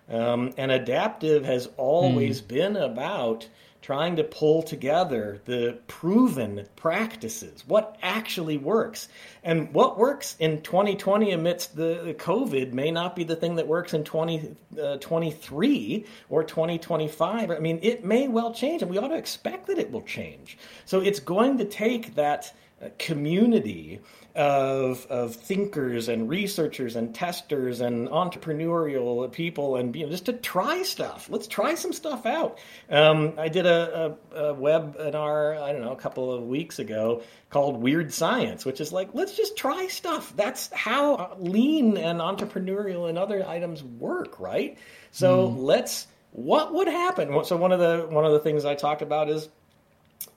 Um, 0.10 0.54
and 0.58 0.72
adaptive 0.72 1.44
has 1.44 1.70
always 1.76 2.42
mm. 2.42 2.48
been 2.48 2.78
about 2.78 3.48
trying 3.82 4.18
to 4.18 4.24
pull 4.24 4.62
together 4.62 5.42
the 5.46 5.80
proven 5.88 6.68
practices, 6.76 7.64
what 7.66 7.98
actually 8.02 8.58
works. 8.58 9.08
And 9.44 9.74
what 9.74 9.98
works 9.98 10.36
in 10.40 10.62
2020 10.62 11.32
amidst 11.32 11.76
the, 11.76 12.16
COVID 12.20 12.74
may 12.74 12.92
not 12.92 13.16
be 13.16 13.24
the 13.24 13.36
thing 13.36 13.56
that 13.56 13.68
works 13.68 13.94
in 13.94 14.04
2023 14.04 16.06
uh, 16.06 16.10
or 16.30 16.44
2025. 16.44 17.52
I 17.52 17.60
mean, 17.60 17.80
it 17.82 18.04
may 18.04 18.28
well 18.28 18.54
change, 18.54 18.82
and 18.82 18.92
we 18.92 18.98
ought 18.98 19.08
to 19.08 19.16
expect 19.16 19.68
that 19.68 19.78
it 19.78 19.92
will 19.92 20.02
change. 20.02 20.58
So 20.86 21.00
it's 21.00 21.20
going 21.20 21.58
to 21.60 21.66
take 21.66 22.16
that 22.16 22.54
community 22.98 24.00
of, 24.36 25.06
of 25.08 25.36
thinkers 25.36 26.08
and 26.08 26.30
researchers 26.30 26.96
and 26.96 27.14
testers 27.14 27.82
and 27.82 28.08
entrepreneurial 28.08 29.30
people 29.32 29.76
and 29.76 29.96
you 29.96 30.06
know, 30.06 30.12
just 30.12 30.28
to 30.28 30.34
try 30.34 30.82
stuff. 30.84 31.30
Let's 31.30 31.48
try 31.48 31.76
some 31.76 31.92
stuff 31.92 32.26
out. 32.26 32.60
Um, 32.90 33.34
I 33.38 33.50
did 33.50 33.66
a, 33.66 34.18
a, 34.34 34.52
a 34.52 34.56
webinar, 34.56 35.62
I 35.62 35.74
don't 35.74 35.82
know, 35.82 35.92
a 35.92 35.98
couple 35.98 36.32
of 36.32 36.44
weeks 36.44 36.80
ago 36.80 37.22
called 37.50 37.82
Weird 37.82 38.14
Science, 38.14 38.66
which 38.66 38.80
is 38.80 38.94
like, 38.94 39.10
let's 39.14 39.36
just 39.36 39.58
try 39.58 39.88
stuff. 39.88 40.34
That's 40.36 40.72
how 40.72 41.36
lean 41.40 41.98
and 41.98 42.20
entrepreneurial 42.20 43.10
and 43.10 43.18
other 43.18 43.46
items 43.46 43.84
work, 43.84 44.40
right? 44.40 44.78
So 45.12 45.50
mm. 45.50 45.58
let's, 45.58 46.08
what 46.32 46.74
would 46.74 46.88
happen? 46.88 47.44
So 47.44 47.58
one 47.58 47.72
of 47.72 47.80
the, 47.80 48.08
one 48.10 48.26
of 48.26 48.32
the 48.32 48.40
things 48.40 48.64
I 48.64 48.76
talk 48.76 49.02
about 49.02 49.30
is 49.30 49.50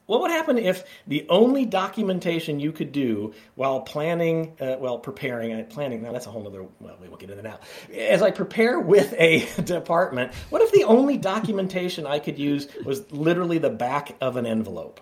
what 0.06 0.20
would 0.20 0.30
happen 0.30 0.58
if 0.58 0.84
the 1.06 1.26
only 1.28 1.64
documentation 1.64 2.58
you 2.58 2.72
could 2.72 2.92
do 2.92 3.32
while 3.54 3.80
planning, 3.80 4.54
uh, 4.60 4.76
well, 4.78 4.98
preparing, 4.98 5.52
uh, 5.52 5.64
planning, 5.64 6.02
now 6.02 6.12
that's 6.12 6.26
a 6.26 6.30
whole 6.30 6.46
other, 6.46 6.66
well, 6.80 6.96
we 7.00 7.08
won't 7.08 7.20
get 7.20 7.30
into 7.30 7.42
that 7.42 7.48
now. 7.48 7.96
As 7.96 8.22
I 8.22 8.30
prepare 8.30 8.80
with 8.80 9.14
a 9.18 9.46
department, 9.62 10.34
what 10.50 10.62
if 10.62 10.72
the 10.72 10.84
only 10.84 11.16
documentation 11.16 12.06
I 12.06 12.18
could 12.18 12.38
use 12.38 12.68
was 12.84 13.10
literally 13.12 13.58
the 13.58 13.70
back 13.70 14.16
of 14.20 14.36
an 14.36 14.46
envelope? 14.46 15.00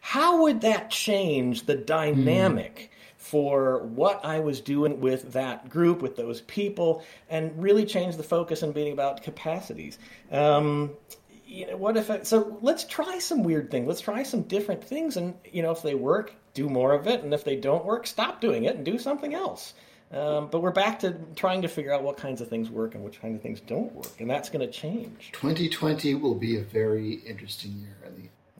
How 0.00 0.42
would 0.42 0.62
that 0.62 0.90
change 0.90 1.66
the 1.66 1.76
dynamic? 1.76 2.76
Mm 2.76 2.88
for 3.22 3.84
what 3.84 4.22
I 4.24 4.40
was 4.40 4.60
doing 4.60 5.00
with 5.00 5.32
that 5.32 5.70
group, 5.70 6.02
with 6.02 6.16
those 6.16 6.40
people, 6.40 7.04
and 7.30 7.52
really 7.62 7.86
change 7.86 8.16
the 8.16 8.22
focus 8.24 8.62
and 8.62 8.74
being 8.74 8.92
about 8.92 9.22
capacities. 9.22 10.00
Um, 10.32 10.90
you 11.52 11.66
know, 11.66 11.76
what 11.76 11.96
if 11.96 12.10
I, 12.10 12.22
so 12.22 12.58
let's 12.62 12.84
try 12.84 13.18
some 13.18 13.42
weird 13.42 13.70
things. 13.70 13.86
Let's 13.86 14.00
try 14.00 14.22
some 14.22 14.42
different 14.42 14.82
things. 14.82 15.18
And, 15.18 15.34
you 15.44 15.62
know, 15.62 15.70
if 15.70 15.82
they 15.82 15.94
work, 15.94 16.34
do 16.54 16.68
more 16.68 16.94
of 16.94 17.06
it. 17.06 17.22
And 17.22 17.34
if 17.34 17.44
they 17.44 17.56
don't 17.56 17.84
work, 17.84 18.06
stop 18.06 18.40
doing 18.40 18.64
it 18.64 18.76
and 18.76 18.84
do 18.84 18.98
something 18.98 19.34
else. 19.34 19.74
Um, 20.12 20.48
but 20.50 20.60
we're 20.60 20.72
back 20.72 20.98
to 21.00 21.16
trying 21.36 21.62
to 21.62 21.68
figure 21.68 21.92
out 21.92 22.02
what 22.02 22.16
kinds 22.16 22.40
of 22.40 22.48
things 22.48 22.70
work 22.70 22.94
and 22.94 23.04
which 23.04 23.20
kinds 23.20 23.36
of 23.36 23.42
things 23.42 23.60
don't 23.60 23.92
work. 23.92 24.18
And 24.18 24.30
that's 24.30 24.48
going 24.48 24.66
to 24.66 24.72
change. 24.72 25.30
2020 25.32 26.14
will 26.14 26.34
be 26.34 26.56
a 26.56 26.62
very 26.62 27.14
interesting 27.26 27.72
year. 27.72 27.96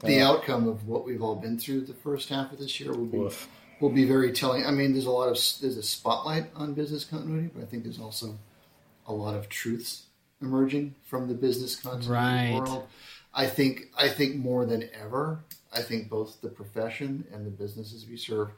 The, 0.01 0.07
the 0.07 0.21
uh, 0.21 0.31
outcome 0.31 0.69
of 0.69 0.87
what 0.87 1.07
we've 1.07 1.23
all 1.23 1.37
been 1.37 1.59
through 1.59 1.83
the 1.83 1.95
first 1.95 2.29
half 2.29 2.53
of 2.53 2.59
this 2.59 2.79
year 2.79 2.93
will 2.93 3.07
be, 3.07 3.37
will 3.81 3.91
be 3.91 4.05
very 4.05 4.33
telling. 4.33 4.67
I 4.67 4.71
mean, 4.71 4.93
there's 4.93 5.07
a 5.07 5.11
lot 5.11 5.29
of, 5.29 5.39
there's 5.61 5.77
a 5.77 5.83
spotlight 5.83 6.47
on 6.55 6.75
business 6.75 7.05
continuity, 7.05 7.51
but 7.55 7.63
I 7.63 7.67
think 7.67 7.85
there's 7.85 8.01
also 8.01 8.39
a 9.07 9.13
lot 9.13 9.35
of 9.35 9.49
truths 9.49 10.07
emerging 10.43 10.95
from 11.05 11.29
the 11.29 11.35
business 11.35 11.77
continuity 11.77 12.13
right. 12.13 12.55
world. 12.55 12.89
I 13.35 13.47
think 13.47 13.89
I 13.97 14.09
think 14.09 14.37
more 14.37 14.67
than 14.67 14.91
ever, 15.01 15.41
I 15.73 15.81
think 15.83 16.11
both 16.11 16.41
the 16.41 16.49
profession 16.49 17.25
and 17.33 17.47
the 17.47 17.51
businesses 17.51 18.07
we 18.07 18.17
serve 18.17 18.51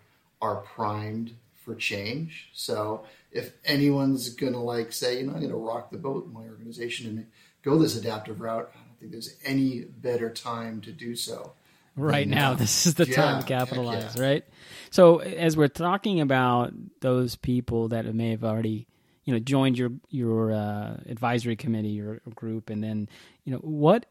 are 0.42 0.56
primed 0.56 1.34
for 1.64 1.74
change. 1.74 2.50
So 2.52 3.04
if 3.30 3.52
anyone's 3.64 4.30
gonna 4.30 4.62
like 4.62 4.92
say, 4.92 5.20
you 5.20 5.26
know, 5.26 5.34
I'm 5.34 5.40
gonna 5.40 5.56
rock 5.56 5.90
the 5.90 5.98
boat 5.98 6.26
in 6.26 6.32
my 6.32 6.42
organization 6.42 7.06
and 7.08 7.26
go 7.62 7.78
this 7.78 7.96
adaptive 7.96 8.40
route, 8.40 8.70
I 8.74 8.78
don't 8.78 8.98
think 8.98 9.12
there's 9.12 9.36
any 9.44 9.80
better 9.80 10.30
time 10.30 10.80
to 10.82 10.92
do 10.92 11.14
so. 11.14 11.52
Right 11.96 12.26
now, 12.26 12.54
this 12.54 12.86
is 12.86 12.94
the 12.94 13.06
yeah, 13.06 13.14
time 13.14 13.42
to 13.42 13.46
capitalize, 13.46 14.16
yeah. 14.16 14.22
right? 14.22 14.44
So 14.90 15.18
as 15.18 15.56
we're 15.56 15.68
talking 15.68 16.20
about 16.20 16.72
those 17.00 17.36
people 17.36 17.88
that 17.88 18.12
may 18.12 18.30
have 18.30 18.42
already 18.42 18.88
you 19.24 19.32
know 19.32 19.38
joined 19.38 19.78
your 19.78 19.90
your 20.08 20.52
uh, 20.52 20.96
advisory 21.06 21.56
committee 21.56 22.00
or, 22.00 22.20
group, 22.34 22.70
and 22.70 22.82
then 22.82 23.08
you 23.44 23.52
know 23.52 23.58
what 23.58 24.06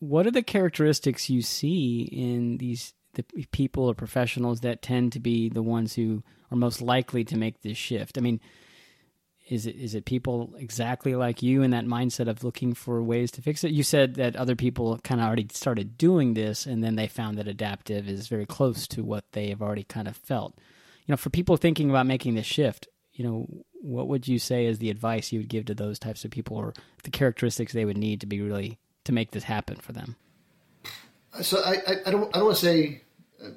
what 0.00 0.26
are 0.26 0.30
the 0.30 0.42
characteristics 0.42 1.28
you 1.28 1.42
see 1.42 2.02
in 2.02 2.58
these 2.58 2.94
the 3.14 3.24
people 3.50 3.84
or 3.84 3.94
professionals 3.94 4.60
that 4.60 4.82
tend 4.82 5.12
to 5.12 5.20
be 5.20 5.48
the 5.48 5.62
ones 5.62 5.94
who 5.94 6.22
are 6.50 6.56
most 6.56 6.80
likely 6.80 7.24
to 7.24 7.36
make 7.36 7.62
this 7.62 7.76
shift? 7.76 8.16
I 8.16 8.20
mean, 8.20 8.40
is 9.48 9.66
it 9.66 9.76
is 9.76 9.94
it 9.94 10.04
people 10.04 10.54
exactly 10.58 11.14
like 11.14 11.42
you 11.42 11.62
in 11.62 11.70
that 11.70 11.86
mindset 11.86 12.28
of 12.28 12.44
looking 12.44 12.74
for 12.74 13.02
ways 13.02 13.30
to 13.32 13.42
fix 13.42 13.64
it? 13.64 13.72
You 13.72 13.82
said 13.82 14.14
that 14.14 14.36
other 14.36 14.54
people 14.54 14.98
kind 14.98 15.20
of 15.20 15.26
already 15.26 15.48
started 15.52 15.96
doing 15.96 16.34
this, 16.34 16.66
and 16.66 16.84
then 16.84 16.96
they 16.96 17.08
found 17.08 17.38
that 17.38 17.48
adaptive 17.48 18.08
is 18.08 18.28
very 18.28 18.46
close 18.46 18.86
to 18.88 19.02
what 19.02 19.24
they 19.32 19.48
have 19.48 19.62
already 19.62 19.84
kind 19.84 20.06
of 20.06 20.16
felt. 20.16 20.54
You 21.06 21.12
know, 21.12 21.16
for 21.16 21.30
people 21.30 21.56
thinking 21.56 21.88
about 21.88 22.06
making 22.06 22.34
this 22.34 22.46
shift, 22.46 22.88
you 23.18 23.24
know, 23.24 23.48
what 23.82 24.06
would 24.06 24.28
you 24.28 24.38
say 24.38 24.66
is 24.66 24.78
the 24.78 24.90
advice 24.90 25.32
you 25.32 25.40
would 25.40 25.48
give 25.48 25.66
to 25.66 25.74
those 25.74 25.98
types 25.98 26.24
of 26.24 26.30
people 26.30 26.56
or 26.56 26.72
the 27.02 27.10
characteristics 27.10 27.72
they 27.72 27.84
would 27.84 27.98
need 27.98 28.20
to 28.20 28.26
be 28.26 28.40
really 28.40 28.78
to 29.04 29.12
make 29.12 29.32
this 29.32 29.42
happen 29.42 29.76
for 29.76 29.92
them? 29.92 30.16
So 31.42 31.60
i, 31.62 31.72
I, 31.86 31.96
I 32.06 32.10
don't 32.10 32.34
i 32.34 32.38
don't 32.38 32.46
want 32.46 32.56
to 32.56 32.64
say 32.64 33.02
uh, 33.44 33.48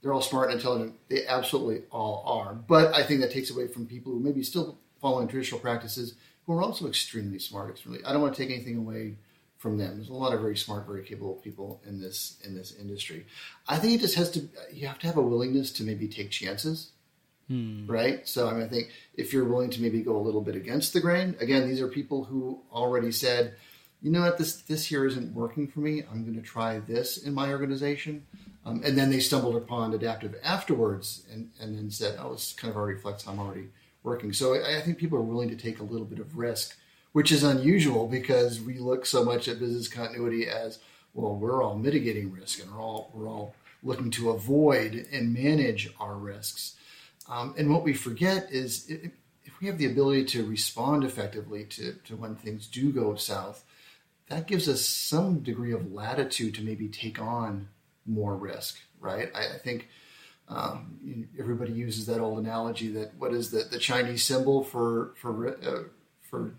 they're 0.00 0.12
all 0.12 0.22
smart 0.22 0.50
and 0.50 0.58
intelligent. 0.58 0.94
They 1.08 1.26
absolutely 1.26 1.82
all 1.90 2.22
are. 2.26 2.54
But 2.54 2.94
i 2.94 3.02
think 3.02 3.20
that 3.20 3.32
takes 3.32 3.50
away 3.50 3.66
from 3.66 3.86
people 3.86 4.12
who 4.12 4.20
maybe 4.20 4.42
still 4.42 4.78
following 5.00 5.28
traditional 5.28 5.60
practices 5.60 6.14
who 6.46 6.54
are 6.54 6.62
also 6.62 6.86
extremely 6.86 7.38
smart 7.38 7.70
extremely 7.70 8.04
i 8.04 8.12
don't 8.12 8.22
want 8.22 8.34
to 8.34 8.42
take 8.42 8.54
anything 8.54 8.76
away 8.76 9.16
from 9.56 9.76
them. 9.76 9.96
There's 9.96 10.08
a 10.08 10.14
lot 10.14 10.32
of 10.32 10.40
very 10.40 10.56
smart 10.56 10.86
very 10.86 11.02
capable 11.02 11.34
people 11.34 11.82
in 11.86 12.00
this 12.00 12.38
in 12.44 12.54
this 12.54 12.74
industry. 12.74 13.26
I 13.68 13.76
think 13.76 13.94
it 13.94 14.00
just 14.00 14.14
has 14.14 14.30
to 14.30 14.48
you 14.72 14.86
have 14.86 14.98
to 15.00 15.06
have 15.06 15.18
a 15.18 15.22
willingness 15.22 15.70
to 15.72 15.82
maybe 15.82 16.08
take 16.08 16.30
chances 16.30 16.92
Hmm. 17.50 17.86
Right. 17.90 18.28
So 18.28 18.48
I 18.48 18.52
mean, 18.54 18.62
I 18.62 18.68
think 18.68 18.90
if 19.14 19.32
you're 19.32 19.44
willing 19.44 19.70
to 19.70 19.82
maybe 19.82 20.02
go 20.02 20.16
a 20.16 20.22
little 20.22 20.40
bit 20.40 20.54
against 20.54 20.92
the 20.92 21.00
grain, 21.00 21.36
again, 21.40 21.68
these 21.68 21.80
are 21.80 21.88
people 21.88 22.24
who 22.24 22.60
already 22.72 23.10
said, 23.10 23.56
you 24.02 24.10
know 24.12 24.20
what, 24.20 24.38
this 24.38 24.62
this 24.62 24.86
here 24.86 25.04
isn't 25.04 25.34
working 25.34 25.66
for 25.66 25.80
me. 25.80 26.04
I'm 26.10 26.22
going 26.22 26.36
to 26.36 26.42
try 26.42 26.78
this 26.78 27.18
in 27.18 27.34
my 27.34 27.50
organization, 27.50 28.24
um, 28.64 28.82
and 28.84 28.96
then 28.96 29.10
they 29.10 29.18
stumbled 29.18 29.56
upon 29.56 29.92
adaptive 29.94 30.36
afterwards, 30.44 31.24
and 31.32 31.50
and 31.60 31.76
then 31.76 31.90
said, 31.90 32.18
oh, 32.20 32.32
this 32.32 32.52
kind 32.52 32.70
of 32.70 32.76
already 32.76 32.94
reflects 32.94 33.24
how 33.24 33.32
I'm 33.32 33.40
already 33.40 33.68
working. 34.04 34.32
So 34.32 34.54
I, 34.54 34.78
I 34.78 34.80
think 34.80 34.98
people 34.98 35.18
are 35.18 35.22
willing 35.22 35.48
to 35.48 35.56
take 35.56 35.80
a 35.80 35.84
little 35.84 36.06
bit 36.06 36.20
of 36.20 36.38
risk 36.38 36.76
which 37.12 37.32
is 37.32 37.42
unusual 37.42 38.06
because 38.06 38.60
we 38.60 38.78
look 38.78 39.04
so 39.04 39.24
much 39.24 39.48
at 39.48 39.58
business 39.58 39.88
continuity 39.88 40.48
as 40.48 40.78
well. 41.14 41.34
We're 41.34 41.62
all 41.62 41.76
mitigating 41.76 42.32
risk, 42.32 42.62
and 42.62 42.70
we're 42.70 42.80
all 42.80 43.10
we're 43.14 43.28
all 43.28 43.54
looking 43.82 44.10
to 44.12 44.30
avoid 44.30 45.06
and 45.12 45.32
manage 45.32 45.92
our 45.98 46.14
risks. 46.14 46.76
Um, 47.30 47.54
and 47.56 47.70
what 47.70 47.84
we 47.84 47.94
forget 47.94 48.48
is 48.50 48.90
if, 48.90 49.12
if 49.44 49.60
we 49.60 49.68
have 49.68 49.78
the 49.78 49.86
ability 49.86 50.24
to 50.26 50.44
respond 50.44 51.04
effectively 51.04 51.64
to, 51.64 51.92
to 52.06 52.16
when 52.16 52.34
things 52.34 52.66
do 52.66 52.90
go 52.92 53.14
south, 53.14 53.64
that 54.28 54.46
gives 54.46 54.68
us 54.68 54.84
some 54.84 55.38
degree 55.40 55.72
of 55.72 55.92
latitude 55.92 56.54
to 56.56 56.62
maybe 56.62 56.88
take 56.88 57.20
on 57.20 57.68
more 58.04 58.36
risk, 58.36 58.78
right? 59.00 59.30
I, 59.34 59.54
I 59.54 59.58
think 59.58 59.88
um, 60.48 61.28
everybody 61.38 61.72
uses 61.72 62.06
that 62.06 62.20
old 62.20 62.38
analogy 62.40 62.88
that 62.88 63.14
what 63.16 63.32
is 63.32 63.52
the, 63.52 63.64
the 63.70 63.78
Chinese 63.78 64.24
symbol 64.24 64.64
for 64.64 65.12
for 65.16 65.48
uh, 65.48 65.82
for 66.22 66.52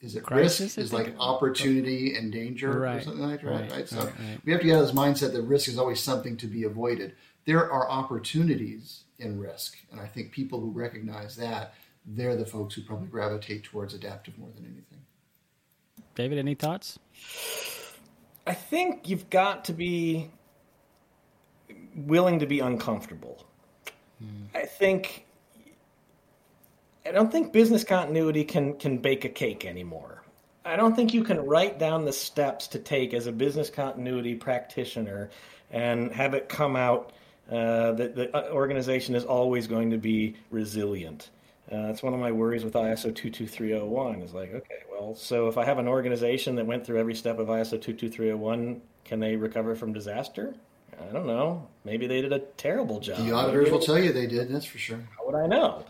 is 0.00 0.14
it 0.16 0.22
Crisis, 0.22 0.60
risk 0.60 0.78
is 0.78 0.92
like 0.92 1.14
opportunity 1.18 2.16
and 2.16 2.32
danger 2.32 2.78
Right. 2.78 2.96
or 2.96 3.00
something 3.02 3.22
like 3.28 3.40
that, 3.42 3.50
right? 3.50 3.70
Right, 3.72 3.88
So 3.88 3.98
right, 3.98 4.06
right. 4.06 4.40
we 4.44 4.52
have 4.52 4.60
to 4.60 4.66
get 4.66 4.76
out 4.76 4.82
of 4.82 4.86
this 4.88 4.96
mindset 4.96 5.32
that 5.32 5.42
risk 5.42 5.68
is 5.68 5.78
always 5.78 6.00
something 6.00 6.36
to 6.38 6.46
be 6.46 6.64
avoided. 6.64 7.14
There 7.44 7.70
are 7.70 7.88
opportunities 7.88 9.01
in 9.18 9.38
risk, 9.38 9.76
and 9.90 10.00
I 10.00 10.06
think 10.06 10.32
people 10.32 10.60
who 10.60 10.70
recognize 10.70 11.36
that 11.36 11.74
they're 12.06 12.36
the 12.36 12.46
folks 12.46 12.74
who 12.74 12.82
probably 12.82 13.08
gravitate 13.08 13.64
towards 13.64 13.94
adaptive 13.94 14.36
more 14.38 14.50
than 14.54 14.64
anything. 14.64 14.98
David, 16.14 16.38
any 16.38 16.54
thoughts? 16.54 16.98
I 18.46 18.54
think 18.54 19.08
you've 19.08 19.30
got 19.30 19.64
to 19.66 19.72
be 19.72 20.30
willing 21.94 22.40
to 22.40 22.46
be 22.46 22.60
uncomfortable. 22.60 23.46
Hmm. 24.18 24.44
I 24.54 24.66
think 24.66 25.26
I 27.06 27.10
don't 27.10 27.30
think 27.30 27.52
business 27.52 27.84
continuity 27.84 28.44
can 28.44 28.74
can 28.74 28.98
bake 28.98 29.24
a 29.24 29.28
cake 29.28 29.64
anymore. 29.64 30.22
I 30.64 30.76
don't 30.76 30.94
think 30.94 31.12
you 31.12 31.24
can 31.24 31.40
write 31.40 31.78
down 31.78 32.04
the 32.04 32.12
steps 32.12 32.68
to 32.68 32.78
take 32.78 33.14
as 33.14 33.26
a 33.26 33.32
business 33.32 33.68
continuity 33.68 34.34
practitioner 34.34 35.30
and 35.70 36.12
have 36.12 36.34
it 36.34 36.48
come 36.48 36.76
out 36.76 37.12
uh, 37.50 37.92
that 37.92 38.14
the 38.14 38.36
uh, 38.36 38.50
organization 38.52 39.14
is 39.14 39.24
always 39.24 39.66
going 39.66 39.90
to 39.90 39.98
be 39.98 40.36
resilient. 40.50 41.30
Uh, 41.70 41.86
that's 41.86 42.02
one 42.02 42.12
of 42.12 42.20
my 42.20 42.32
worries 42.32 42.64
with 42.64 42.74
ISO 42.74 43.14
22301 43.14 44.20
is 44.20 44.34
like, 44.34 44.52
okay, 44.52 44.82
well, 44.90 45.14
so 45.14 45.48
if 45.48 45.56
I 45.56 45.64
have 45.64 45.78
an 45.78 45.88
organization 45.88 46.56
that 46.56 46.66
went 46.66 46.84
through 46.84 46.98
every 46.98 47.14
step 47.14 47.38
of 47.38 47.48
ISO 47.48 47.80
22301, 47.80 48.80
can 49.04 49.20
they 49.20 49.36
recover 49.36 49.74
from 49.74 49.92
disaster? 49.92 50.54
I 51.00 51.12
don't 51.12 51.26
know. 51.26 51.66
Maybe 51.84 52.06
they 52.06 52.20
did 52.20 52.32
a 52.32 52.40
terrible 52.40 53.00
job. 53.00 53.24
The 53.24 53.32
auditors 53.32 53.70
will 53.70 53.80
tell 53.80 53.98
you 53.98 54.12
they 54.12 54.26
did, 54.26 54.50
that's 54.50 54.66
for 54.66 54.78
sure. 54.78 55.00
How 55.16 55.26
would 55.26 55.34
I 55.34 55.46
know? 55.46 55.84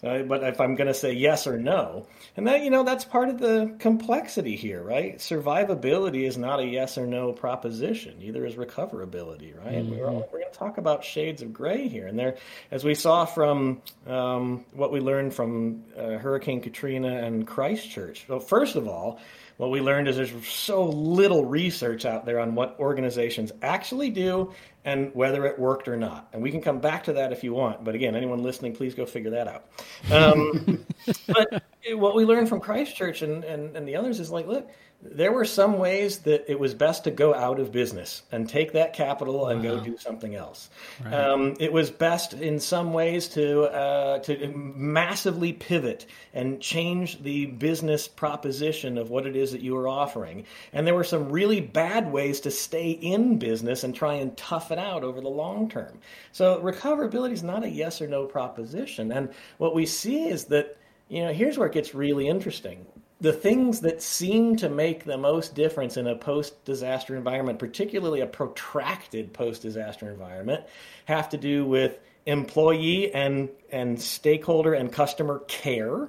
So, 0.00 0.24
but 0.26 0.42
if 0.44 0.60
I'm 0.60 0.76
going 0.76 0.86
to 0.86 0.94
say 0.94 1.12
yes 1.12 1.46
or 1.46 1.58
no, 1.58 2.06
and 2.36 2.46
that 2.46 2.62
you 2.62 2.70
know 2.70 2.84
that's 2.84 3.04
part 3.04 3.28
of 3.28 3.38
the 3.38 3.74
complexity 3.78 4.56
here, 4.56 4.82
right? 4.82 5.18
Survivability 5.18 6.26
is 6.26 6.38
not 6.38 6.58
a 6.58 6.64
yes 6.64 6.96
or 6.96 7.06
no 7.06 7.32
proposition. 7.32 8.18
Neither 8.18 8.46
is 8.46 8.54
recoverability, 8.54 9.54
right? 9.62 9.84
We're, 9.84 10.08
all, 10.08 10.28
we're 10.32 10.40
going 10.40 10.52
to 10.52 10.58
talk 10.58 10.78
about 10.78 11.04
shades 11.04 11.42
of 11.42 11.52
gray 11.52 11.86
here, 11.86 12.06
and 12.06 12.18
there, 12.18 12.36
as 12.70 12.82
we 12.82 12.94
saw 12.94 13.26
from 13.26 13.82
um, 14.06 14.64
what 14.72 14.90
we 14.90 15.00
learned 15.00 15.34
from 15.34 15.84
uh, 15.98 16.18
Hurricane 16.18 16.62
Katrina 16.62 17.18
and 17.18 17.46
Christchurch. 17.46 18.24
Well, 18.26 18.40
first 18.40 18.76
of 18.76 18.88
all, 18.88 19.20
what 19.60 19.70
we 19.70 19.82
learned 19.82 20.08
is 20.08 20.16
there's 20.16 20.48
so 20.48 20.86
little 20.86 21.44
research 21.44 22.06
out 22.06 22.24
there 22.24 22.40
on 22.40 22.54
what 22.54 22.76
organizations 22.80 23.52
actually 23.60 24.08
do 24.08 24.54
and 24.86 25.14
whether 25.14 25.44
it 25.44 25.58
worked 25.58 25.86
or 25.86 25.98
not. 25.98 26.30
And 26.32 26.40
we 26.40 26.50
can 26.50 26.62
come 26.62 26.80
back 26.80 27.04
to 27.04 27.12
that 27.12 27.30
if 27.30 27.44
you 27.44 27.52
want. 27.52 27.84
But 27.84 27.94
again, 27.94 28.16
anyone 28.16 28.42
listening, 28.42 28.74
please 28.74 28.94
go 28.94 29.04
figure 29.04 29.32
that 29.32 29.48
out. 29.48 29.66
Um, 30.10 30.86
but 31.26 31.62
what 31.92 32.14
we 32.14 32.24
learned 32.24 32.48
from 32.48 32.60
Christchurch 32.60 33.22
and, 33.22 33.44
and, 33.44 33.76
and 33.76 33.86
the 33.86 33.96
others 33.96 34.20
is 34.20 34.30
like, 34.30 34.46
look, 34.46 34.70
there 35.02 35.32
were 35.32 35.46
some 35.46 35.78
ways 35.78 36.18
that 36.20 36.44
it 36.50 36.60
was 36.60 36.74
best 36.74 37.04
to 37.04 37.10
go 37.10 37.34
out 37.34 37.58
of 37.58 37.72
business 37.72 38.22
and 38.30 38.46
take 38.46 38.72
that 38.72 38.92
capital 38.92 39.46
and 39.46 39.62
go 39.62 39.80
do 39.80 39.96
something 39.96 40.34
else. 40.34 40.68
Um, 41.06 41.56
it 41.58 41.72
was 41.72 41.90
best 41.90 42.34
in 42.34 42.60
some 42.60 42.92
ways 42.92 43.28
to 43.28 43.62
uh, 43.62 44.18
to 44.20 44.48
massively 44.54 45.54
pivot 45.54 46.04
and 46.34 46.60
change 46.60 47.22
the 47.22 47.46
business 47.46 48.08
proposition 48.08 48.98
of 48.98 49.08
what 49.08 49.26
it 49.26 49.36
is 49.36 49.52
that 49.52 49.62
you 49.62 49.74
were 49.74 49.88
offering. 49.88 50.44
And 50.74 50.86
there 50.86 50.94
were 50.94 51.04
some 51.04 51.30
really 51.30 51.62
bad 51.62 52.12
ways 52.12 52.40
to 52.40 52.50
stay 52.50 52.90
in 52.90 53.38
business 53.38 53.84
and 53.84 53.94
try 53.94 54.14
and 54.14 54.36
tough 54.36 54.70
it 54.70 54.78
out 54.78 55.02
over 55.02 55.22
the 55.22 55.28
long 55.28 55.70
term. 55.70 55.98
So 56.32 56.60
recoverability 56.60 57.32
is 57.32 57.42
not 57.42 57.64
a 57.64 57.70
yes 57.70 58.02
or 58.02 58.06
no 58.06 58.26
proposition. 58.26 59.12
And 59.12 59.30
what 59.56 59.74
we 59.74 59.86
see 59.86 60.28
is 60.28 60.44
that 60.46 60.76
you 61.10 61.22
know 61.22 61.32
here's 61.32 61.58
where 61.58 61.66
it 61.66 61.74
gets 61.74 61.94
really 61.94 62.26
interesting 62.26 62.86
the 63.20 63.32
things 63.32 63.80
that 63.80 64.00
seem 64.00 64.56
to 64.56 64.68
make 64.68 65.04
the 65.04 65.18
most 65.18 65.54
difference 65.54 65.96
in 65.96 66.06
a 66.06 66.16
post 66.16 66.64
disaster 66.64 67.14
environment, 67.14 67.58
particularly 67.58 68.20
a 68.20 68.26
protracted 68.26 69.32
post 69.34 69.60
disaster 69.60 70.10
environment, 70.10 70.64
have 71.04 71.28
to 71.28 71.36
do 71.36 71.66
with 71.66 71.98
employee 72.24 73.12
and, 73.12 73.50
and 73.70 74.00
stakeholder 74.00 74.72
and 74.72 74.90
customer 74.90 75.40
care, 75.48 76.08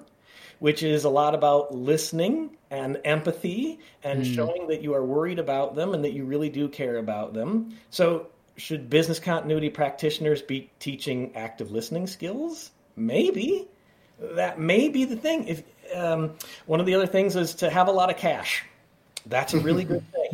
which 0.59 0.83
is 0.83 1.03
a 1.03 1.09
lot 1.09 1.35
about 1.35 1.75
listening 1.75 2.55
and 2.69 2.97
empathy 3.03 3.79
and 4.03 4.25
hmm. 4.25 4.33
showing 4.33 4.67
that 4.67 4.81
you 4.81 4.93
are 4.93 5.03
worried 5.03 5.39
about 5.39 5.75
them 5.75 5.93
and 5.93 6.05
that 6.05 6.13
you 6.13 6.23
really 6.23 6.49
do 6.49 6.69
care 6.69 6.97
about 6.97 7.33
them. 7.33 7.75
So, 7.89 8.27
should 8.57 8.89
business 8.89 9.19
continuity 9.19 9.69
practitioners 9.69 10.41
be 10.41 10.69
teaching 10.79 11.35
active 11.35 11.71
listening 11.71 12.05
skills? 12.05 12.71
Maybe 12.95 13.67
that 14.19 14.59
may 14.59 14.89
be 14.89 15.05
the 15.05 15.15
thing. 15.15 15.47
If 15.47 15.63
um, 15.95 16.33
one 16.65 16.79
of 16.79 16.85
the 16.85 16.95
other 16.95 17.07
things 17.07 17.35
is 17.35 17.53
to 17.55 17.69
have 17.69 17.87
a 17.87 17.91
lot 17.91 18.09
of 18.09 18.17
cash, 18.17 18.63
that's 19.25 19.53
a 19.53 19.59
really 19.59 19.83
good 19.83 20.03
thing. 20.13 20.31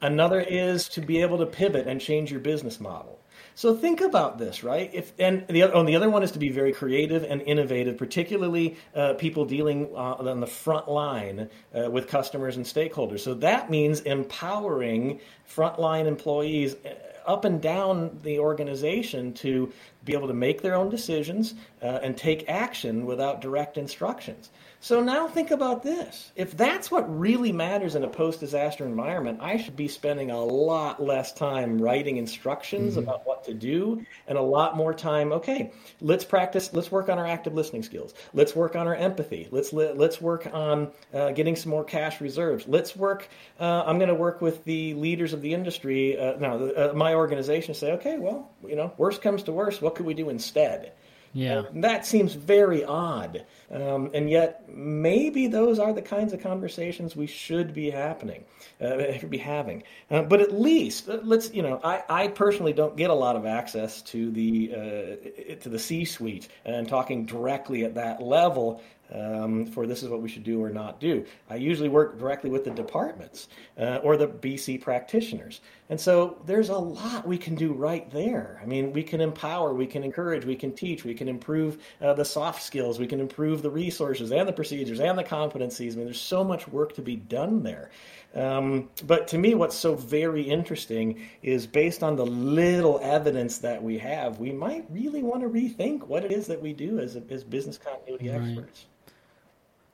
Another 0.00 0.40
is 0.40 0.88
to 0.90 1.00
be 1.00 1.22
able 1.22 1.38
to 1.38 1.46
pivot 1.46 1.86
and 1.86 2.00
change 2.00 2.30
your 2.30 2.40
business 2.40 2.80
model. 2.80 3.18
So 3.54 3.76
think 3.76 4.00
about 4.00 4.38
this, 4.38 4.64
right? 4.64 4.90
If 4.92 5.12
and 5.18 5.46
the 5.48 5.62
other, 5.62 5.76
oh, 5.76 5.84
the 5.84 5.94
other 5.94 6.08
one 6.08 6.22
is 6.22 6.30
to 6.32 6.38
be 6.38 6.48
very 6.48 6.72
creative 6.72 7.22
and 7.24 7.42
innovative, 7.42 7.98
particularly 7.98 8.76
uh, 8.94 9.14
people 9.14 9.44
dealing 9.44 9.90
uh, 9.94 10.14
on 10.14 10.40
the 10.40 10.46
front 10.46 10.88
line 10.88 11.50
uh, 11.74 11.90
with 11.90 12.08
customers 12.08 12.56
and 12.56 12.64
stakeholders. 12.64 13.20
So 13.20 13.34
that 13.34 13.70
means 13.70 14.00
empowering 14.00 15.20
frontline 15.48 16.06
employees 16.06 16.76
uh, 16.86 16.94
up 17.26 17.44
and 17.44 17.60
down 17.60 18.18
the 18.22 18.38
organization 18.38 19.32
to 19.34 19.72
be 20.04 20.12
able 20.12 20.28
to 20.28 20.34
make 20.34 20.62
their 20.62 20.74
own 20.74 20.88
decisions 20.88 21.54
uh, 21.82 22.00
and 22.02 22.16
take 22.16 22.48
action 22.48 23.06
without 23.06 23.40
direct 23.40 23.76
instructions. 23.76 24.50
So 24.82 25.00
now 25.00 25.28
think 25.28 25.52
about 25.52 25.84
this. 25.84 26.32
If 26.34 26.56
that's 26.56 26.90
what 26.90 27.04
really 27.16 27.52
matters 27.52 27.94
in 27.94 28.02
a 28.02 28.08
post 28.08 28.40
disaster 28.40 28.84
environment, 28.84 29.38
I 29.40 29.56
should 29.56 29.76
be 29.76 29.86
spending 29.86 30.32
a 30.32 30.44
lot 30.44 31.00
less 31.00 31.32
time 31.32 31.80
writing 31.80 32.16
instructions 32.16 32.96
about 32.96 33.24
what 33.24 33.44
to 33.44 33.54
do 33.54 34.04
and 34.26 34.36
a 34.36 34.42
lot 34.42 34.76
more 34.76 34.92
time, 34.92 35.30
okay, 35.34 35.70
let's 36.00 36.24
practice, 36.24 36.72
let's 36.72 36.90
work 36.90 37.08
on 37.08 37.20
our 37.20 37.28
active 37.28 37.54
listening 37.54 37.84
skills. 37.84 38.12
Let's 38.34 38.56
work 38.56 38.74
on 38.74 38.88
our 38.88 38.96
empathy. 38.96 39.46
Let's 39.52 39.72
li- 39.72 39.92
let's 39.94 40.20
work 40.20 40.48
on 40.52 40.90
uh, 41.14 41.30
getting 41.30 41.54
some 41.54 41.70
more 41.70 41.84
cash 41.84 42.20
reserves. 42.20 42.66
Let's 42.66 42.96
work 42.96 43.28
uh, 43.60 43.84
I'm 43.86 43.98
going 43.98 44.08
to 44.08 44.16
work 44.16 44.40
with 44.40 44.64
the 44.64 44.94
leaders 44.94 45.32
of 45.32 45.42
the 45.42 45.54
industry, 45.54 46.18
uh, 46.18 46.38
no, 46.38 46.66
the, 46.66 46.90
uh, 46.90 46.94
my 46.94 47.14
organization 47.14 47.74
say, 47.74 47.92
okay, 47.92 48.18
well, 48.18 48.50
you 48.66 48.74
know, 48.74 48.92
worst 48.96 49.22
comes 49.22 49.44
to 49.44 49.52
worst, 49.52 49.80
what 49.80 49.94
could 49.94 50.06
we 50.06 50.14
do 50.14 50.28
instead? 50.28 50.90
Yeah. 51.32 51.62
That 51.74 52.04
seems 52.04 52.34
very 52.34 52.84
odd. 52.84 53.46
Um, 53.70 54.10
and 54.12 54.28
yet, 54.28 54.68
maybe 54.68 55.46
those 55.46 55.78
are 55.78 55.92
the 55.92 56.02
kinds 56.02 56.32
of 56.32 56.42
conversations 56.42 57.16
we 57.16 57.26
should 57.26 57.72
be 57.72 57.90
happening, 57.90 58.44
uh, 58.80 59.18
be 59.28 59.38
having. 59.38 59.82
Uh, 60.10 60.22
but 60.22 60.42
at 60.42 60.52
least, 60.52 61.08
uh, 61.08 61.20
let's, 61.22 61.52
you 61.54 61.62
know, 61.62 61.80
I, 61.82 62.02
I 62.08 62.28
personally 62.28 62.74
don't 62.74 62.96
get 62.96 63.08
a 63.08 63.14
lot 63.14 63.36
of 63.36 63.46
access 63.46 64.02
to 64.02 64.30
the 64.30 64.72
uh, 64.74 65.54
to 65.60 65.68
the 65.68 65.78
C-suite 65.78 66.48
and 66.66 66.86
talking 66.86 67.24
directly 67.24 67.84
at 67.84 67.94
that 67.94 68.22
level. 68.22 68.82
Um, 69.14 69.66
for 69.66 69.86
this 69.86 70.02
is 70.02 70.08
what 70.08 70.22
we 70.22 70.28
should 70.28 70.44
do 70.44 70.62
or 70.62 70.70
not 70.70 70.98
do. 70.98 71.24
I 71.50 71.56
usually 71.56 71.90
work 71.90 72.18
directly 72.18 72.48
with 72.48 72.64
the 72.64 72.70
departments 72.70 73.48
uh, 73.78 73.96
or 74.02 74.16
the 74.16 74.28
BC 74.28 74.80
practitioners. 74.80 75.60
And 75.90 76.00
so 76.00 76.38
there's 76.46 76.70
a 76.70 76.78
lot 76.78 77.26
we 77.26 77.36
can 77.36 77.54
do 77.54 77.74
right 77.74 78.10
there. 78.10 78.58
I 78.62 78.66
mean, 78.66 78.92
we 78.92 79.02
can 79.02 79.20
empower, 79.20 79.74
we 79.74 79.86
can 79.86 80.02
encourage, 80.02 80.46
we 80.46 80.56
can 80.56 80.72
teach, 80.72 81.04
we 81.04 81.12
can 81.12 81.28
improve 81.28 81.82
uh, 82.00 82.14
the 82.14 82.24
soft 82.24 82.62
skills, 82.62 82.98
we 82.98 83.06
can 83.06 83.20
improve 83.20 83.60
the 83.60 83.70
resources 83.70 84.32
and 84.32 84.48
the 84.48 84.52
procedures 84.52 85.00
and 85.00 85.18
the 85.18 85.24
competencies. 85.24 85.92
I 85.92 85.96
mean, 85.96 86.04
there's 86.06 86.20
so 86.20 86.42
much 86.42 86.66
work 86.68 86.94
to 86.94 87.02
be 87.02 87.16
done 87.16 87.62
there. 87.62 87.90
Um, 88.34 88.88
but 89.06 89.28
to 89.28 89.38
me, 89.38 89.54
what's 89.54 89.76
so 89.76 89.94
very 89.94 90.42
interesting 90.42 91.20
is 91.42 91.66
based 91.66 92.02
on 92.02 92.16
the 92.16 92.24
little 92.24 92.98
evidence 93.02 93.58
that 93.58 93.82
we 93.82 93.98
have, 93.98 94.38
we 94.38 94.52
might 94.52 94.86
really 94.88 95.22
want 95.22 95.42
to 95.42 95.48
rethink 95.48 96.04
what 96.04 96.24
it 96.24 96.32
is 96.32 96.46
that 96.46 96.62
we 96.62 96.72
do 96.72 96.98
as, 96.98 97.16
as 97.28 97.44
business 97.44 97.76
continuity 97.76 98.30
experts. 98.30 98.86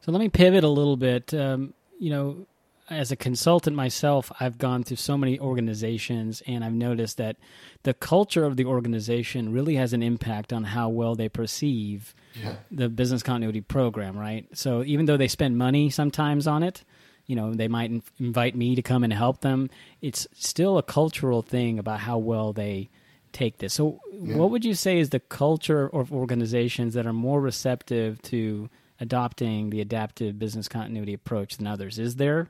So 0.08 0.12
let 0.12 0.20
me 0.20 0.30
pivot 0.30 0.64
a 0.64 0.68
little 0.68 0.96
bit. 0.96 1.34
Um, 1.34 1.74
you 2.00 2.08
know, 2.08 2.46
as 2.88 3.12
a 3.12 3.16
consultant 3.16 3.76
myself, 3.76 4.32
I've 4.40 4.56
gone 4.56 4.82
through 4.82 4.96
so 4.96 5.18
many 5.18 5.38
organizations 5.38 6.42
and 6.46 6.64
I've 6.64 6.72
noticed 6.72 7.18
that 7.18 7.36
the 7.82 7.92
culture 7.92 8.46
of 8.46 8.56
the 8.56 8.64
organization 8.64 9.52
really 9.52 9.74
has 9.74 9.92
an 9.92 10.02
impact 10.02 10.50
on 10.50 10.64
how 10.64 10.88
well 10.88 11.14
they 11.14 11.28
perceive 11.28 12.14
yeah. 12.32 12.54
the 12.70 12.88
business 12.88 13.22
continuity 13.22 13.60
program, 13.60 14.16
right? 14.16 14.46
So 14.54 14.82
even 14.82 15.04
though 15.04 15.18
they 15.18 15.28
spend 15.28 15.58
money 15.58 15.90
sometimes 15.90 16.46
on 16.46 16.62
it, 16.62 16.84
you 17.26 17.36
know, 17.36 17.52
they 17.52 17.68
might 17.68 17.90
invite 18.18 18.56
me 18.56 18.76
to 18.76 18.80
come 18.80 19.04
and 19.04 19.12
help 19.12 19.42
them. 19.42 19.68
It's 20.00 20.26
still 20.32 20.78
a 20.78 20.82
cultural 20.82 21.42
thing 21.42 21.78
about 21.78 22.00
how 22.00 22.16
well 22.16 22.54
they 22.54 22.88
take 23.32 23.58
this. 23.58 23.74
So, 23.74 24.00
yeah. 24.10 24.36
what 24.36 24.50
would 24.52 24.64
you 24.64 24.72
say 24.72 25.00
is 25.00 25.10
the 25.10 25.20
culture 25.20 25.86
of 25.86 26.14
organizations 26.14 26.94
that 26.94 27.06
are 27.06 27.12
more 27.12 27.42
receptive 27.42 28.22
to 28.22 28.70
adopting 29.00 29.70
the 29.70 29.80
adaptive 29.80 30.38
business 30.38 30.68
continuity 30.68 31.14
approach 31.14 31.56
than 31.56 31.66
others? 31.66 31.98
Is 31.98 32.16
there 32.16 32.48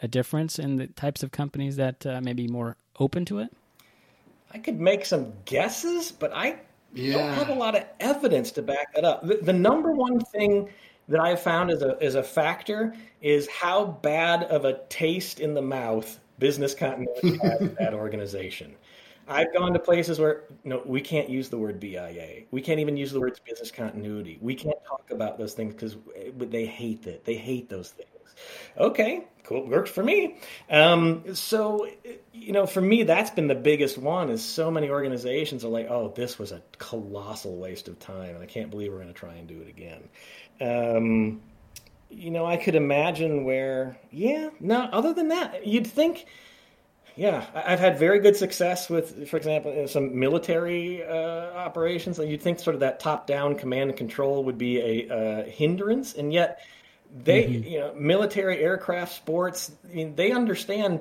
a 0.00 0.08
difference 0.08 0.58
in 0.58 0.76
the 0.76 0.86
types 0.86 1.22
of 1.22 1.30
companies 1.30 1.76
that 1.76 2.06
uh, 2.06 2.20
may 2.20 2.32
be 2.32 2.46
more 2.48 2.76
open 2.98 3.24
to 3.26 3.40
it? 3.40 3.52
I 4.52 4.58
could 4.58 4.80
make 4.80 5.04
some 5.04 5.32
guesses, 5.44 6.10
but 6.10 6.32
I 6.34 6.60
yeah. 6.94 7.14
don't 7.14 7.34
have 7.34 7.48
a 7.50 7.54
lot 7.54 7.76
of 7.76 7.84
evidence 8.00 8.50
to 8.52 8.62
back 8.62 8.94
that 8.94 9.04
up. 9.04 9.26
The, 9.26 9.38
the 9.42 9.52
number 9.52 9.92
one 9.92 10.20
thing 10.20 10.70
that 11.08 11.20
I've 11.20 11.40
found 11.40 11.70
as 11.70 11.82
a 11.82 11.96
as 12.00 12.14
a 12.14 12.22
factor 12.22 12.94
is 13.20 13.48
how 13.48 13.86
bad 14.02 14.44
of 14.44 14.64
a 14.64 14.80
taste 14.88 15.40
in 15.40 15.54
the 15.54 15.62
mouth 15.62 16.18
business 16.38 16.74
continuity 16.74 17.38
has 17.42 17.60
in 17.60 17.76
that 17.78 17.94
organization. 17.94 18.74
I've 19.28 19.52
gone 19.52 19.72
to 19.74 19.78
places 19.78 20.18
where 20.18 20.44
no, 20.64 20.82
we 20.84 21.00
can't 21.00 21.28
use 21.28 21.48
the 21.48 21.58
word 21.58 21.78
BIA. 21.78 22.44
We 22.50 22.60
can't 22.60 22.80
even 22.80 22.96
use 22.96 23.12
the 23.12 23.20
words 23.20 23.40
business 23.40 23.70
continuity. 23.70 24.38
We 24.40 24.54
can't 24.54 24.78
talk 24.86 25.10
about 25.10 25.38
those 25.38 25.54
things 25.54 25.74
because 25.74 25.96
they 26.36 26.66
hate 26.66 27.06
it. 27.06 27.24
They 27.24 27.34
hate 27.34 27.68
those 27.68 27.90
things. 27.90 28.08
Okay, 28.76 29.24
cool, 29.44 29.66
works 29.66 29.90
for 29.90 30.02
me. 30.02 30.36
Um, 30.70 31.34
so, 31.34 31.88
you 32.32 32.52
know, 32.52 32.66
for 32.66 32.80
me, 32.80 33.02
that's 33.02 33.30
been 33.30 33.48
the 33.48 33.54
biggest 33.54 33.98
one. 33.98 34.30
Is 34.30 34.44
so 34.44 34.70
many 34.70 34.88
organizations 34.90 35.64
are 35.64 35.68
like, 35.68 35.88
oh, 35.90 36.12
this 36.14 36.38
was 36.38 36.52
a 36.52 36.62
colossal 36.78 37.56
waste 37.56 37.88
of 37.88 37.98
time, 37.98 38.34
and 38.34 38.42
I 38.42 38.46
can't 38.46 38.70
believe 38.70 38.92
we're 38.92 38.98
going 38.98 39.08
to 39.08 39.14
try 39.14 39.34
and 39.34 39.48
do 39.48 39.60
it 39.60 39.68
again. 39.68 40.08
Um, 40.60 41.40
you 42.10 42.30
know, 42.30 42.46
I 42.46 42.56
could 42.56 42.74
imagine 42.74 43.44
where, 43.44 43.98
yeah, 44.10 44.50
no. 44.60 44.82
Other 44.92 45.12
than 45.12 45.28
that, 45.28 45.66
you'd 45.66 45.86
think 45.86 46.26
yeah, 47.18 47.46
I've 47.52 47.80
had 47.80 47.98
very 47.98 48.20
good 48.20 48.36
success 48.36 48.88
with, 48.88 49.28
for 49.28 49.38
example, 49.38 49.88
some 49.88 50.16
military 50.20 51.02
uh, 51.02 51.50
operations. 51.52 52.20
And 52.20 52.30
you'd 52.30 52.40
think 52.40 52.60
sort 52.60 52.74
of 52.74 52.80
that 52.80 53.00
top-down 53.00 53.56
command 53.56 53.90
and 53.90 53.98
control 53.98 54.44
would 54.44 54.56
be 54.56 54.78
a 54.78 55.12
uh, 55.12 55.44
hindrance, 55.44 56.14
and 56.14 56.32
yet 56.32 56.60
they, 57.12 57.42
mm-hmm. 57.42 57.68
you 57.68 57.80
know, 57.80 57.92
military 57.96 58.60
aircraft 58.60 59.16
sports, 59.16 59.72
I 59.90 59.94
mean, 59.96 60.14
they 60.14 60.30
understand. 60.30 61.00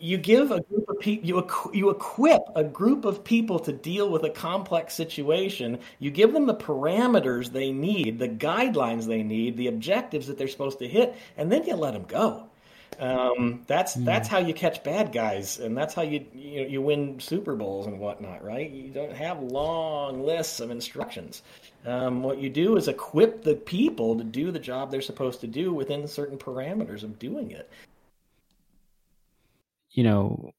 You 0.00 0.16
give 0.16 0.50
a 0.50 0.62
group 0.62 0.88
of 0.88 0.98
people, 0.98 1.28
you 1.28 1.46
you 1.74 1.90
equip 1.90 2.42
a 2.56 2.64
group 2.64 3.04
of 3.04 3.22
people 3.22 3.60
to 3.60 3.72
deal 3.72 4.10
with 4.10 4.24
a 4.24 4.30
complex 4.30 4.94
situation. 4.94 5.78
You 6.00 6.10
give 6.10 6.32
them 6.32 6.46
the 6.46 6.56
parameters 6.56 7.52
they 7.52 7.70
need, 7.70 8.18
the 8.18 8.28
guidelines 8.28 9.06
they 9.06 9.22
need, 9.22 9.56
the 9.56 9.68
objectives 9.68 10.26
that 10.26 10.38
they're 10.38 10.48
supposed 10.48 10.80
to 10.80 10.88
hit, 10.88 11.14
and 11.36 11.52
then 11.52 11.62
you 11.66 11.76
let 11.76 11.92
them 11.92 12.06
go. 12.08 12.49
Um, 13.00 13.64
that's 13.66 13.96
mm. 13.96 14.04
that's 14.04 14.28
how 14.28 14.38
you 14.38 14.52
catch 14.52 14.84
bad 14.84 15.10
guys, 15.10 15.58
and 15.58 15.76
that's 15.76 15.94
how 15.94 16.02
you, 16.02 16.26
you 16.34 16.66
you 16.66 16.82
win 16.82 17.18
Super 17.18 17.56
Bowls 17.56 17.86
and 17.86 17.98
whatnot, 17.98 18.44
right? 18.44 18.70
You 18.70 18.90
don't 18.90 19.16
have 19.16 19.40
long 19.40 20.22
lists 20.22 20.60
of 20.60 20.70
instructions. 20.70 21.42
Um, 21.86 22.22
what 22.22 22.38
you 22.38 22.50
do 22.50 22.76
is 22.76 22.88
equip 22.88 23.42
the 23.42 23.54
people 23.54 24.18
to 24.18 24.24
do 24.24 24.50
the 24.52 24.58
job 24.58 24.90
they're 24.90 25.00
supposed 25.00 25.40
to 25.40 25.46
do 25.46 25.72
within 25.72 26.06
certain 26.06 26.36
parameters 26.36 27.02
of 27.02 27.18
doing 27.18 27.52
it. 27.52 27.70
You 29.92 30.04
know, 30.04 30.50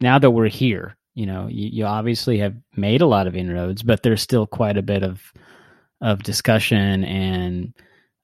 now 0.00 0.18
that 0.18 0.30
we're 0.30 0.48
here, 0.48 0.96
you 1.14 1.26
know, 1.26 1.48
you, 1.48 1.68
you 1.68 1.84
obviously 1.84 2.38
have 2.38 2.56
made 2.76 3.02
a 3.02 3.06
lot 3.06 3.26
of 3.26 3.36
inroads, 3.36 3.82
but 3.82 4.02
there's 4.02 4.22
still 4.22 4.46
quite 4.46 4.78
a 4.78 4.82
bit 4.82 5.02
of 5.02 5.20
of 6.00 6.22
discussion 6.22 7.04
and 7.04 7.74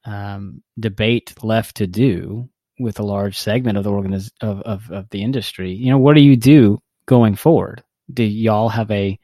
um, 0.07 0.63
debate 0.81 1.35
left 1.43 1.77
to 1.77 1.87
do 1.87 2.49
with 2.79 2.99
a 2.99 3.05
large 3.05 3.39
segment 3.39 3.79
of 3.79 3.85
the 3.85 3.91
organiz- 3.91 4.33
of, 4.41 4.61
of, 4.63 4.91
of 4.91 5.09
the 5.11 5.23
industry. 5.23 5.73
You 5.73 5.91
know, 5.91 5.99
what 5.99 6.17
do 6.17 6.23
you 6.23 6.37
do 6.37 6.81
going 7.07 7.37
forward? 7.37 7.83
Do 8.13 8.23
y'all 8.23 8.69
have 8.69 8.91
a 8.91 9.19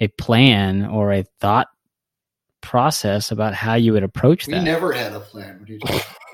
a 0.00 0.08
plan 0.08 0.84
or 0.84 1.12
a 1.12 1.24
thought 1.40 1.68
process 2.60 3.30
about 3.30 3.54
how 3.54 3.74
you 3.74 3.92
would 3.92 4.02
approach 4.02 4.46
that? 4.46 4.58
We 4.58 4.64
never 4.64 4.92
had 4.92 5.12
a 5.12 5.20
plan. 5.20 5.66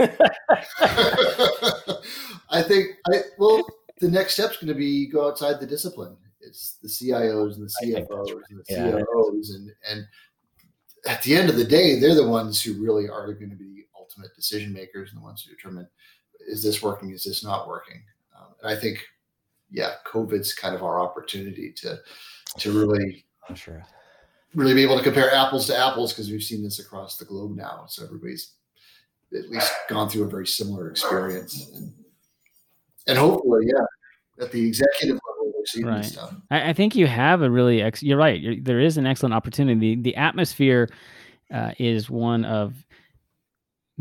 I 2.50 2.62
think 2.62 2.90
I 3.12 3.22
well, 3.38 3.66
the 4.00 4.10
next 4.10 4.34
step's 4.34 4.56
going 4.56 4.68
to 4.68 4.74
be 4.74 5.06
go 5.06 5.28
outside 5.28 5.60
the 5.60 5.66
discipline. 5.66 6.16
It's 6.40 6.78
the 6.82 6.88
CIOs 6.88 7.56
and 7.56 7.68
the 7.68 7.74
CFOs 7.82 8.34
right. 8.34 8.44
and 8.50 8.58
the 8.58 8.64
yeah. 8.68 8.90
COOs 8.90 9.50
and 9.50 9.70
and 9.88 10.06
at 11.06 11.22
the 11.22 11.34
end 11.34 11.50
of 11.50 11.56
the 11.56 11.64
day, 11.64 11.98
they're 11.98 12.14
the 12.14 12.28
ones 12.28 12.62
who 12.62 12.80
really 12.82 13.08
are 13.08 13.32
going 13.32 13.50
to 13.50 13.56
be 13.56 13.74
the 13.74 13.86
ultimate 13.98 14.34
decision 14.36 14.72
makers 14.72 15.10
and 15.10 15.20
the 15.20 15.24
ones 15.24 15.42
who 15.42 15.54
determine 15.54 15.88
is 16.46 16.62
this 16.62 16.82
working? 16.82 17.10
Is 17.10 17.24
this 17.24 17.44
not 17.44 17.68
working? 17.68 18.02
Um, 18.36 18.48
and 18.62 18.70
I 18.70 18.80
think, 18.80 19.04
yeah, 19.70 19.94
COVID's 20.06 20.54
kind 20.54 20.74
of 20.74 20.82
our 20.82 21.00
opportunity 21.00 21.72
to 21.78 21.98
to 22.58 22.72
really, 22.72 23.24
I'm 23.48 23.54
sure, 23.54 23.82
really 24.54 24.74
be 24.74 24.82
able 24.82 24.98
to 24.98 25.04
compare 25.04 25.32
apples 25.34 25.66
to 25.68 25.76
apples 25.76 26.12
because 26.12 26.30
we've 26.30 26.42
seen 26.42 26.62
this 26.62 26.78
across 26.78 27.16
the 27.16 27.24
globe 27.24 27.56
now. 27.56 27.86
So 27.88 28.04
everybody's 28.04 28.52
at 29.34 29.48
least 29.48 29.72
gone 29.88 30.08
through 30.08 30.24
a 30.24 30.28
very 30.28 30.46
similar 30.46 30.90
experience, 30.90 31.70
and 31.74 31.92
and 33.06 33.18
hopefully, 33.18 33.66
yeah, 33.66 34.44
at 34.44 34.52
the 34.52 34.66
executive 34.66 35.18
level, 35.28 35.52
we're 35.56 35.66
seeing 35.66 35.86
right. 35.86 36.02
this 36.02 36.12
stuff. 36.12 36.34
I, 36.50 36.70
I, 36.70 36.72
think 36.72 36.94
you 36.94 37.06
have 37.06 37.42
a 37.42 37.50
really, 37.50 37.82
ex- 37.82 38.02
you're 38.02 38.18
right. 38.18 38.40
You're, 38.40 38.56
there 38.60 38.80
is 38.80 38.96
an 38.96 39.06
excellent 39.06 39.34
opportunity. 39.34 39.94
The, 39.94 40.02
the 40.02 40.16
atmosphere 40.16 40.88
uh, 41.52 41.72
is 41.78 42.08
one 42.08 42.44
of 42.44 42.74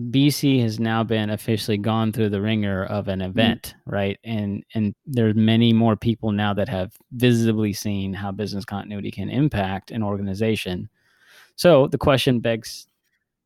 BC 0.09 0.61
has 0.61 0.79
now 0.79 1.03
been 1.03 1.29
officially 1.29 1.77
gone 1.77 2.11
through 2.11 2.29
the 2.29 2.41
wringer 2.41 2.85
of 2.85 3.07
an 3.07 3.19
mm. 3.19 3.27
event, 3.27 3.75
mm-hmm. 3.79 3.91
right? 3.91 4.19
And 4.23 4.63
and 4.73 4.95
there's 5.05 5.35
many 5.35 5.73
more 5.73 5.95
people 5.95 6.31
now 6.31 6.53
that 6.53 6.69
have 6.69 6.93
visibly 7.11 7.73
seen 7.73 8.13
how 8.13 8.31
business 8.31 8.65
continuity 8.65 9.11
can 9.11 9.29
impact 9.29 9.91
an 9.91 10.03
organization. 10.03 10.89
So 11.55 11.87
the 11.87 11.97
question 11.97 12.39
begs 12.39 12.87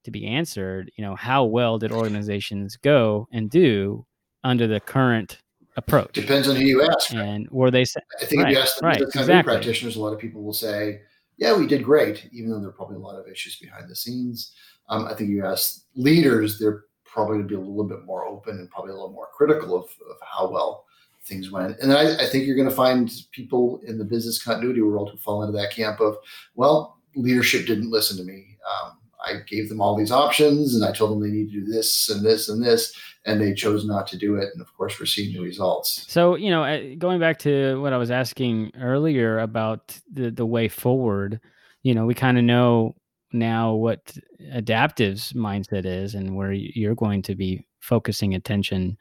to 0.04 0.12
be 0.12 0.26
answered, 0.28 0.92
you 0.96 1.04
know, 1.04 1.16
how 1.16 1.44
well 1.44 1.78
did 1.78 1.92
organizations 1.92 2.78
go 2.78 3.28
and 3.32 3.50
do 3.50 4.06
under 4.44 4.68
the 4.68 4.80
current 4.80 5.40
approach? 5.78 6.14
Depends 6.14 6.48
on 6.48 6.56
who 6.56 6.64
you 6.64 6.84
ask. 6.84 7.14
And 7.14 7.50
were 7.50 7.72
they 7.72 7.86
set 7.86 8.04
I 8.22 8.26
think 8.26 8.44
right, 8.44 8.52
if 8.52 8.58
you 8.58 8.62
ask 8.62 8.80
the 8.80 8.86
right, 8.86 9.02
exactly. 9.02 9.44
practitioners, 9.44 9.96
a 9.96 10.02
lot 10.02 10.14
of 10.14 10.20
people 10.20 10.44
will 10.44 10.54
say, 10.54 11.02
yeah, 11.38 11.58
we 11.58 11.68
did 11.68 11.84
great, 11.84 12.30
even 12.32 12.50
though 12.50 12.60
there 12.60 12.70
are 12.70 12.74
probably 12.74 12.96
a 12.96 13.00
lot 13.00 13.20
of 13.20 13.28
issues 13.28 13.58
behind 13.58 13.90
the 13.90 13.96
scenes. 13.96 14.54
Um, 14.90 15.08
I 15.08 15.14
think 15.14 15.30
you 15.30 15.46
ask 15.46 15.84
leaders, 15.96 16.60
they're 16.60 16.84
probably 17.06 17.38
going 17.38 17.48
to 17.48 17.50
be 17.50 17.56
a 17.56 17.60
little 17.60 17.88
bit 17.88 18.04
more 18.04 18.26
open 18.26 18.60
and 18.60 18.70
probably 18.70 18.92
a 18.92 18.96
little 18.96 19.12
more 19.12 19.30
critical 19.36 19.76
of, 19.76 19.84
of 19.84 20.18
how 20.22 20.50
well 20.50 20.86
things 21.24 21.52
went. 21.52 21.80
And 21.80 21.92
I, 21.94 22.24
I, 22.24 22.28
think 22.28 22.46
you're 22.46 22.56
going 22.56 22.70
to 22.70 22.76
find 22.76 23.12
people 23.32 23.82
in 23.86 23.98
the 23.98 24.04
business 24.04 24.42
continuity 24.42 24.82
world 24.82 25.10
who 25.10 25.18
fall 25.18 25.42
into 25.42 25.58
that 25.58 25.72
camp 25.72 26.00
of, 26.00 26.18
well, 26.56 27.00
leadership 27.16 27.66
didn't 27.66 27.90
listen 27.90 28.18
to 28.18 28.24
me. 28.24 28.58
Um, 28.70 28.98
I 29.26 29.40
gave 29.48 29.70
them 29.70 29.82
all 29.82 29.96
these 29.96 30.12
options 30.12 30.76
and 30.76 30.86
I 30.86 30.92
told 30.92 31.12
them 31.12 31.22
they 31.22 31.36
need 31.36 31.52
to 31.52 31.62
do 31.62 31.66
this 31.66 32.10
and 32.10 32.24
this 32.24 32.50
and 32.50 32.64
this, 32.64 32.94
and 33.26 33.42
they 33.42 33.54
chose 33.54 33.86
not 33.86 34.08
to 34.08 34.18
do 34.18 34.36
it. 34.36 34.50
And 34.54 34.62
of 34.62 34.72
course, 34.76 35.00
we're 35.00 35.08
seeing 35.08 35.34
the 35.34 35.40
results. 35.40 36.06
So, 36.08 36.36
you 36.36 36.52
know, 36.52 36.96
going 36.98 37.20
back 37.20 37.40
to 37.40 37.82
what 37.82 37.94
I 37.94 37.98
was 37.98 38.12
asking 38.12 38.72
earlier 38.80 39.40
about 39.40 40.00
the, 40.12 40.30
the 40.30 40.46
way 40.46 40.68
forward, 40.68 41.40
you 41.82 41.96
know, 41.96 42.06
we 42.06 42.14
kind 42.14 42.38
of 42.38 42.44
know 42.44 42.96
now 43.36 43.74
what 43.74 44.18
adaptive's 44.52 45.34
mindset 45.34 45.86
is 45.86 46.16
and 46.16 46.36
where 46.36 46.52
you're 46.52 46.96
going 46.96 47.22
to 47.22 47.36
be 47.36 47.66
focusing 47.80 48.34
attention 48.34 48.98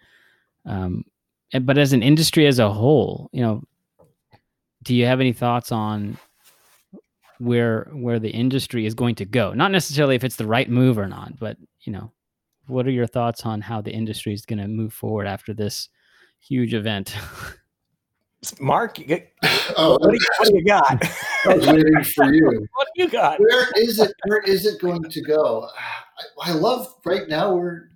um, 0.66 1.04
but 1.62 1.78
as 1.78 1.92
an 1.92 2.02
industry 2.02 2.46
as 2.46 2.58
a 2.58 2.70
whole 2.70 3.30
you 3.32 3.42
know 3.42 3.62
do 4.82 4.94
you 4.94 5.06
have 5.06 5.20
any 5.20 5.32
thoughts 5.32 5.72
on 5.72 6.18
where 7.38 7.90
where 7.92 8.18
the 8.18 8.30
industry 8.30 8.86
is 8.86 8.94
going 8.94 9.16
to 9.16 9.24
go? 9.24 9.52
Not 9.52 9.72
necessarily 9.72 10.14
if 10.14 10.24
it's 10.24 10.36
the 10.36 10.46
right 10.46 10.68
move 10.68 10.98
or 10.98 11.08
not 11.08 11.38
but 11.38 11.56
you 11.80 11.92
know 11.92 12.12
what 12.66 12.86
are 12.86 12.92
your 12.92 13.06
thoughts 13.06 13.44
on 13.44 13.60
how 13.60 13.80
the 13.80 13.92
industry 13.92 14.32
is 14.32 14.46
going 14.46 14.58
to 14.58 14.68
move 14.68 14.92
forward 14.92 15.26
after 15.26 15.52
this 15.52 15.88
huge 16.40 16.74
event 16.74 17.16
Mark, 18.60 18.94
get, 18.94 19.32
oh, 19.76 19.98
what, 20.00 20.10
do 20.10 20.14
you, 20.14 20.26
what, 20.38 20.48
do 20.48 20.56
you, 20.56 20.64
got? 20.64 21.10
I 21.46 21.54
was 21.54 21.66
waiting 21.66 22.04
for 22.04 22.32
you. 22.32 22.66
what 22.74 22.88
do 22.94 23.02
you 23.02 23.08
got? 23.08 23.40
Where 23.40 23.68
is 23.76 23.98
it? 23.98 24.12
Where 24.26 24.40
is 24.42 24.66
it 24.66 24.80
going 24.80 25.02
to 25.02 25.22
go? 25.22 25.68
I, 26.42 26.50
I 26.50 26.52
love 26.52 26.94
right 27.04 27.28
now. 27.28 27.54
We're 27.54 27.88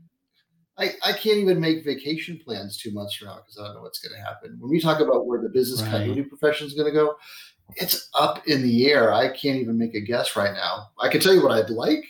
I, 0.79 0.93
I 1.05 1.13
can't 1.13 1.39
even 1.39 1.61
make 1.61 1.85
vacation 1.85 2.41
plans 2.43 2.77
two 2.77 2.93
months 2.93 3.17
from 3.17 3.29
now 3.29 3.37
because 3.37 3.59
I 3.59 3.65
don't 3.65 3.75
know 3.75 3.83
what's 3.83 3.99
going 3.99 4.17
to 4.17 4.25
happen. 4.25 4.57
When 4.61 4.71
we 4.71 4.81
talk 4.81 5.01
about 5.01 5.27
where 5.27 5.43
the 5.43 5.49
business 5.49 5.83
right. 5.83 5.91
continuity 5.91 6.23
profession 6.23 6.69
is 6.69 6.75
going 6.75 6.87
to 6.87 6.93
go, 6.93 7.17
it's 7.77 8.09
up 8.19 8.47
in 8.47 8.63
the 8.63 8.91
air. 8.91 9.13
I 9.13 9.29
can't 9.29 9.59
even 9.59 9.77
make 9.77 9.95
a 9.95 10.01
guess 10.01 10.37
right 10.37 10.55
now. 10.55 10.89
I 11.01 11.09
can 11.09 11.21
tell 11.21 11.35
you 11.35 11.43
what 11.43 11.53
I'd 11.53 11.71
like 11.71 12.05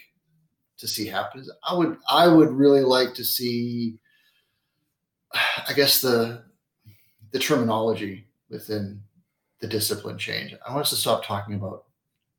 to 0.79 0.87
see 0.87 1.07
happen. 1.07 1.47
I 1.67 1.75
would 1.75 1.97
I 2.09 2.29
would 2.29 2.51
really 2.51 2.83
like 2.83 3.15
to 3.15 3.25
see 3.25 3.99
I 5.33 5.73
guess 5.75 6.01
the 6.01 6.45
the 7.33 7.39
terminology 7.39 8.28
within 8.51 9.03
the 9.61 9.67
discipline 9.67 10.19
change. 10.19 10.55
I 10.67 10.73
want 10.73 10.83
us 10.83 10.91
to 10.91 10.97
stop 10.97 11.25
talking 11.25 11.55
about 11.55 11.85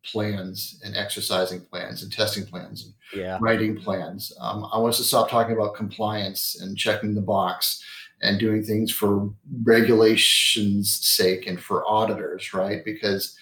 plans 0.03 0.81
and 0.83 0.95
exercising 0.95 1.61
plans 1.61 2.03
and 2.03 2.11
testing 2.11 2.45
plans 2.45 2.85
and 2.85 3.21
yeah. 3.21 3.37
writing 3.41 3.75
plans. 3.75 4.33
Um, 4.39 4.65
I 4.71 4.79
want 4.79 4.93
us 4.93 4.97
to 4.97 5.03
stop 5.03 5.29
talking 5.29 5.55
about 5.55 5.75
compliance 5.75 6.59
and 6.61 6.77
checking 6.77 7.15
the 7.15 7.21
box 7.21 7.83
and 8.21 8.39
doing 8.39 8.63
things 8.63 8.91
for 8.91 9.29
regulations 9.63 11.05
sake 11.05 11.47
and 11.47 11.59
for 11.59 11.89
auditors, 11.89 12.53
right? 12.53 12.83
Because 12.83 13.37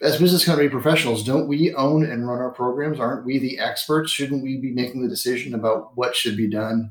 as 0.00 0.18
business 0.18 0.44
continuity 0.44 0.70
professionals, 0.70 1.24
don't 1.24 1.46
we 1.46 1.72
own 1.74 2.04
and 2.04 2.26
run 2.26 2.40
our 2.40 2.50
programs? 2.50 2.98
Aren't 2.98 3.24
we 3.24 3.38
the 3.38 3.58
experts? 3.58 4.10
Shouldn't 4.10 4.42
we 4.42 4.58
be 4.58 4.72
making 4.72 5.02
the 5.02 5.08
decision 5.08 5.54
about 5.54 5.96
what 5.96 6.16
should 6.16 6.36
be 6.36 6.48
done 6.48 6.90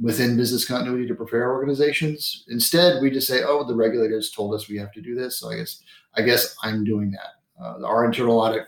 within 0.00 0.36
business 0.36 0.64
continuity 0.64 1.06
to 1.06 1.14
prepare 1.14 1.52
organizations? 1.52 2.44
Instead, 2.48 3.02
we 3.02 3.10
just 3.10 3.28
say, 3.28 3.42
"Oh, 3.42 3.64
the 3.64 3.74
regulators 3.74 4.30
told 4.30 4.54
us 4.54 4.68
we 4.68 4.78
have 4.78 4.92
to 4.92 5.00
do 5.00 5.14
this, 5.14 5.38
so 5.38 5.50
I 5.50 5.56
guess 5.56 5.82
I 6.14 6.22
guess 6.22 6.56
I'm 6.62 6.84
doing 6.84 7.10
that." 7.12 7.62
Uh, 7.62 7.84
our 7.84 8.04
internal 8.04 8.40
audit 8.40 8.66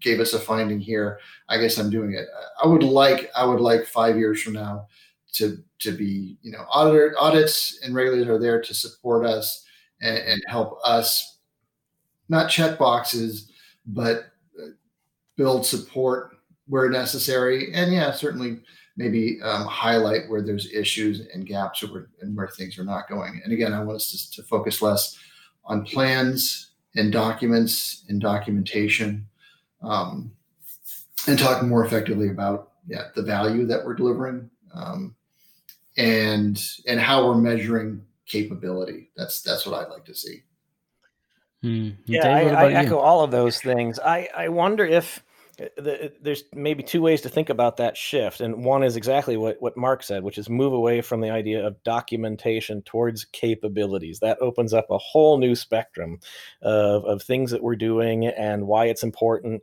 gave 0.00 0.20
us 0.20 0.32
a 0.32 0.38
finding 0.38 0.80
here. 0.80 1.18
I 1.48 1.58
guess 1.58 1.78
I'm 1.78 1.90
doing 1.90 2.14
it. 2.14 2.26
I 2.62 2.66
would 2.66 2.82
like 2.82 3.30
I 3.36 3.44
would 3.44 3.60
like 3.60 3.86
five 3.86 4.16
years 4.16 4.42
from 4.42 4.54
now 4.54 4.88
to 5.32 5.58
to 5.80 5.92
be 5.92 6.36
you 6.42 6.52
know 6.52 6.64
auditor 6.70 7.14
audits 7.18 7.80
and 7.82 7.94
regulators 7.94 8.28
are 8.28 8.38
there 8.38 8.60
to 8.60 8.74
support 8.74 9.26
us 9.26 9.64
and, 10.00 10.18
and 10.18 10.42
help 10.46 10.78
us 10.84 11.38
not 12.28 12.50
check 12.50 12.78
boxes 12.78 13.50
but 13.86 14.26
uh, 14.62 14.68
build 15.36 15.66
support 15.66 16.36
where 16.68 16.88
necessary 16.88 17.72
and 17.72 17.92
yeah 17.92 18.12
certainly 18.12 18.60
maybe 18.96 19.40
um, 19.42 19.66
highlight 19.66 20.28
where 20.28 20.42
there's 20.42 20.72
issues 20.72 21.26
and 21.32 21.46
gaps 21.46 21.82
where, 21.82 22.08
and 22.20 22.36
where 22.36 22.48
things 22.48 22.78
are 22.78 22.84
not 22.84 23.08
going 23.08 23.40
and 23.44 23.52
again 23.52 23.72
i 23.72 23.82
want 23.82 23.96
us 23.96 24.30
to, 24.30 24.42
to 24.42 24.46
focus 24.46 24.82
less 24.82 25.18
on 25.64 25.84
plans 25.84 26.72
and 26.96 27.12
documents 27.12 28.04
and 28.08 28.20
documentation 28.20 29.26
um, 29.82 30.30
and 31.26 31.38
talk 31.38 31.62
more 31.62 31.84
effectively 31.84 32.28
about 32.28 32.72
yeah 32.86 33.04
the 33.14 33.22
value 33.22 33.66
that 33.66 33.84
we're 33.84 33.94
delivering 33.94 34.50
um, 34.74 35.14
and 35.96 36.62
and 36.86 37.00
how 37.00 37.26
we're 37.26 37.36
measuring 37.36 38.02
capability. 38.26 39.10
That's 39.16 39.42
that's 39.42 39.66
what 39.66 39.74
I'd 39.78 39.90
like 39.90 40.04
to 40.06 40.14
see. 40.14 40.42
Mm. 41.62 41.96
Yeah, 42.06 42.26
I, 42.26 42.40
I 42.68 42.72
echo 42.72 42.98
all 42.98 43.22
of 43.22 43.30
those 43.30 43.60
things. 43.60 43.98
I 44.00 44.28
I 44.36 44.48
wonder 44.48 44.84
if 44.84 45.22
Uh, 45.62 45.66
the, 45.76 46.04
uh, 46.04 46.08
there's 46.20 46.44
maybe 46.52 46.82
two 46.82 47.02
ways 47.02 47.20
to 47.22 47.28
think 47.28 47.48
about 47.48 47.76
that 47.76 47.96
shift, 47.96 48.40
and 48.40 48.64
one 48.64 48.82
is 48.82 48.96
exactly 48.96 49.36
what 49.36 49.60
what 49.60 49.76
Mark 49.76 50.02
said, 50.02 50.22
which 50.22 50.38
is 50.38 50.48
move 50.48 50.72
away 50.72 51.00
from 51.00 51.20
the 51.20 51.30
idea 51.30 51.64
of 51.64 51.82
documentation 51.84 52.82
towards 52.82 53.24
capabilities. 53.24 54.20
That 54.20 54.38
opens 54.40 54.72
up 54.72 54.86
a 54.90 54.98
whole 54.98 55.38
new 55.38 55.54
spectrum 55.54 56.18
of 56.62 57.04
of 57.04 57.22
things 57.22 57.50
that 57.50 57.62
we're 57.62 57.76
doing 57.76 58.26
and 58.26 58.66
why 58.66 58.86
it's 58.86 59.02
important. 59.02 59.62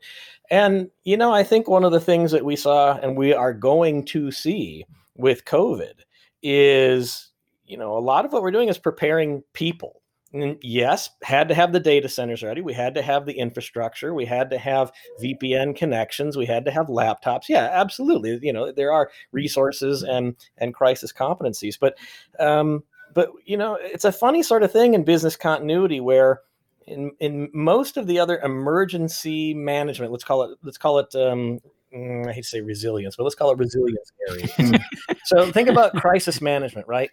And 0.49 0.89
you 1.03 1.17
know, 1.17 1.33
I 1.33 1.43
think 1.43 1.67
one 1.67 1.83
of 1.83 1.91
the 1.91 1.99
things 1.99 2.31
that 2.31 2.45
we 2.45 2.55
saw 2.55 2.97
and 2.97 3.17
we 3.17 3.33
are 3.33 3.53
going 3.53 4.05
to 4.05 4.31
see 4.31 4.85
with 5.15 5.45
COVID 5.45 6.01
is 6.41 7.29
you 7.65 7.77
know 7.77 7.97
a 7.97 7.99
lot 7.99 8.25
of 8.25 8.31
what 8.31 8.41
we're 8.41 8.51
doing 8.51 8.69
is 8.69 8.77
preparing 8.77 9.43
people 9.53 10.01
and 10.33 10.57
yes 10.61 11.09
had 11.23 11.47
to 11.49 11.55
have 11.55 11.71
the 11.73 11.79
data 11.79 12.07
centers 12.07 12.43
ready 12.43 12.61
we 12.61 12.73
had 12.73 12.93
to 12.95 13.01
have 13.01 13.25
the 13.25 13.33
infrastructure 13.33 14.13
we 14.13 14.25
had 14.25 14.49
to 14.49 14.57
have 14.57 14.91
vpn 15.21 15.75
connections 15.75 16.37
we 16.37 16.45
had 16.45 16.65
to 16.65 16.71
have 16.71 16.87
laptops 16.87 17.49
yeah 17.49 17.69
absolutely 17.71 18.39
you 18.41 18.53
know 18.53 18.71
there 18.71 18.91
are 18.91 19.09
resources 19.31 20.03
and 20.03 20.35
and 20.57 20.73
crisis 20.73 21.11
competencies 21.11 21.77
but 21.79 21.97
um 22.39 22.83
but 23.13 23.29
you 23.45 23.57
know 23.57 23.77
it's 23.81 24.05
a 24.05 24.11
funny 24.11 24.43
sort 24.43 24.63
of 24.63 24.71
thing 24.71 24.93
in 24.93 25.03
business 25.03 25.35
continuity 25.35 25.99
where 25.99 26.41
in 26.85 27.11
in 27.19 27.49
most 27.53 27.97
of 27.97 28.07
the 28.07 28.19
other 28.19 28.39
emergency 28.39 29.53
management 29.53 30.11
let's 30.11 30.23
call 30.23 30.43
it 30.43 30.57
let's 30.63 30.77
call 30.77 30.99
it 30.99 31.13
um, 31.15 31.59
mm, 31.93 32.27
I 32.27 32.33
hate 32.33 32.43
to 32.43 32.47
say 32.47 32.61
resilience, 32.61 33.15
but 33.15 33.23
let's 33.23 33.35
call 33.35 33.51
it 33.51 33.57
resilience 33.57 34.11
areas. 34.27 34.81
so 35.25 35.51
think 35.51 35.69
about 35.69 35.93
crisis 35.93 36.41
management, 36.41 36.87
right? 36.87 37.11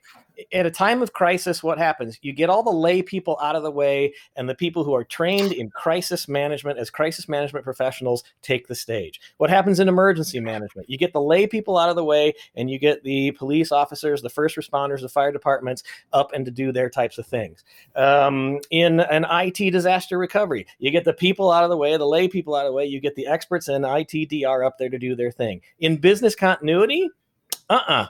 At 0.52 0.66
a 0.66 0.70
time 0.70 1.00
of 1.00 1.14
crisis, 1.14 1.62
what 1.62 1.78
happens? 1.78 2.18
You 2.20 2.32
get 2.32 2.50
all 2.50 2.62
the 2.62 2.70
lay 2.70 3.00
people 3.00 3.38
out 3.40 3.56
of 3.56 3.62
the 3.62 3.70
way, 3.70 4.12
and 4.36 4.48
the 4.48 4.54
people 4.54 4.84
who 4.84 4.94
are 4.94 5.04
trained 5.04 5.52
in 5.52 5.70
crisis 5.70 6.28
management 6.28 6.78
as 6.78 6.90
crisis 6.90 7.28
management 7.28 7.64
professionals 7.64 8.22
take 8.42 8.68
the 8.68 8.74
stage. 8.74 9.20
What 9.38 9.48
happens 9.48 9.80
in 9.80 9.88
emergency 9.88 10.40
management? 10.40 10.90
You 10.90 10.98
get 10.98 11.14
the 11.14 11.22
lay 11.22 11.46
people 11.46 11.78
out 11.78 11.88
of 11.88 11.96
the 11.96 12.04
way, 12.04 12.34
and 12.54 12.70
you 12.70 12.78
get 12.78 13.02
the 13.02 13.30
police 13.32 13.72
officers, 13.72 14.20
the 14.20 14.28
first 14.28 14.56
responders, 14.56 15.00
the 15.00 15.08
fire 15.08 15.32
departments 15.32 15.82
up 16.12 16.32
and 16.34 16.44
to 16.44 16.50
do 16.50 16.70
their 16.70 16.90
types 16.90 17.16
of 17.16 17.26
things. 17.26 17.64
Um, 17.94 18.60
in 18.70 19.00
an 19.00 19.24
IT 19.30 19.70
disaster 19.70 20.18
recovery, 20.18 20.66
you 20.78 20.90
get 20.90 21.04
the 21.04 21.14
people 21.14 21.50
out 21.50 21.64
of 21.64 21.70
the 21.70 21.76
way, 21.78 21.96
the 21.96 22.06
lay 22.06 22.28
people 22.28 22.54
out 22.54 22.66
of 22.66 22.70
the 22.70 22.76
way, 22.76 22.84
you 22.84 23.00
get 23.00 23.14
the 23.14 23.26
experts 23.26 23.68
in 23.68 23.84
IT 23.86 24.28
DR 24.28 24.65
up 24.66 24.76
there 24.78 24.90
to 24.90 24.98
do 24.98 25.16
their 25.16 25.30
thing. 25.30 25.62
In 25.80 25.96
business 25.96 26.34
continuity, 26.34 27.08
uh 27.70 27.74
uh-uh. 27.74 27.92
uh 27.92 28.06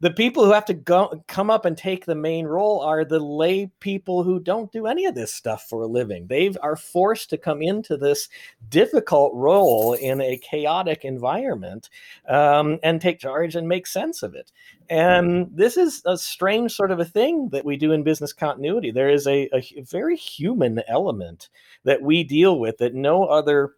The 0.00 0.10
people 0.10 0.44
who 0.44 0.52
have 0.52 0.64
to 0.66 0.74
go 0.74 1.22
come 1.28 1.50
up 1.50 1.64
and 1.64 1.76
take 1.76 2.04
the 2.04 2.14
main 2.14 2.46
role 2.46 2.80
are 2.80 3.04
the 3.04 3.20
lay 3.20 3.70
people 3.80 4.22
who 4.22 4.40
don't 4.40 4.72
do 4.72 4.86
any 4.86 5.04
of 5.04 5.14
this 5.14 5.32
stuff 5.32 5.66
for 5.68 5.82
a 5.82 5.86
living. 5.86 6.26
They 6.26 6.54
are 6.62 6.76
forced 6.76 7.30
to 7.30 7.38
come 7.38 7.62
into 7.62 7.96
this 7.96 8.28
difficult 8.68 9.32
role 9.34 9.92
in 9.92 10.20
a 10.20 10.38
chaotic 10.38 11.04
environment 11.04 11.90
um, 12.28 12.78
and 12.82 13.00
take 13.00 13.20
charge 13.20 13.54
and 13.56 13.68
make 13.68 13.86
sense 13.86 14.22
of 14.22 14.34
it. 14.34 14.50
And 14.88 15.48
this 15.54 15.76
is 15.76 16.02
a 16.04 16.16
strange 16.18 16.72
sort 16.72 16.90
of 16.90 16.98
a 16.98 17.04
thing 17.04 17.50
that 17.50 17.64
we 17.64 17.76
do 17.76 17.92
in 17.92 18.02
business 18.02 18.32
continuity. 18.32 18.90
There 18.90 19.10
is 19.10 19.26
a, 19.26 19.48
a 19.54 19.82
very 19.82 20.16
human 20.16 20.82
element 20.88 21.48
that 21.84 22.02
we 22.02 22.24
deal 22.24 22.58
with 22.58 22.78
that 22.78 22.94
no 22.94 23.24
other 23.26 23.74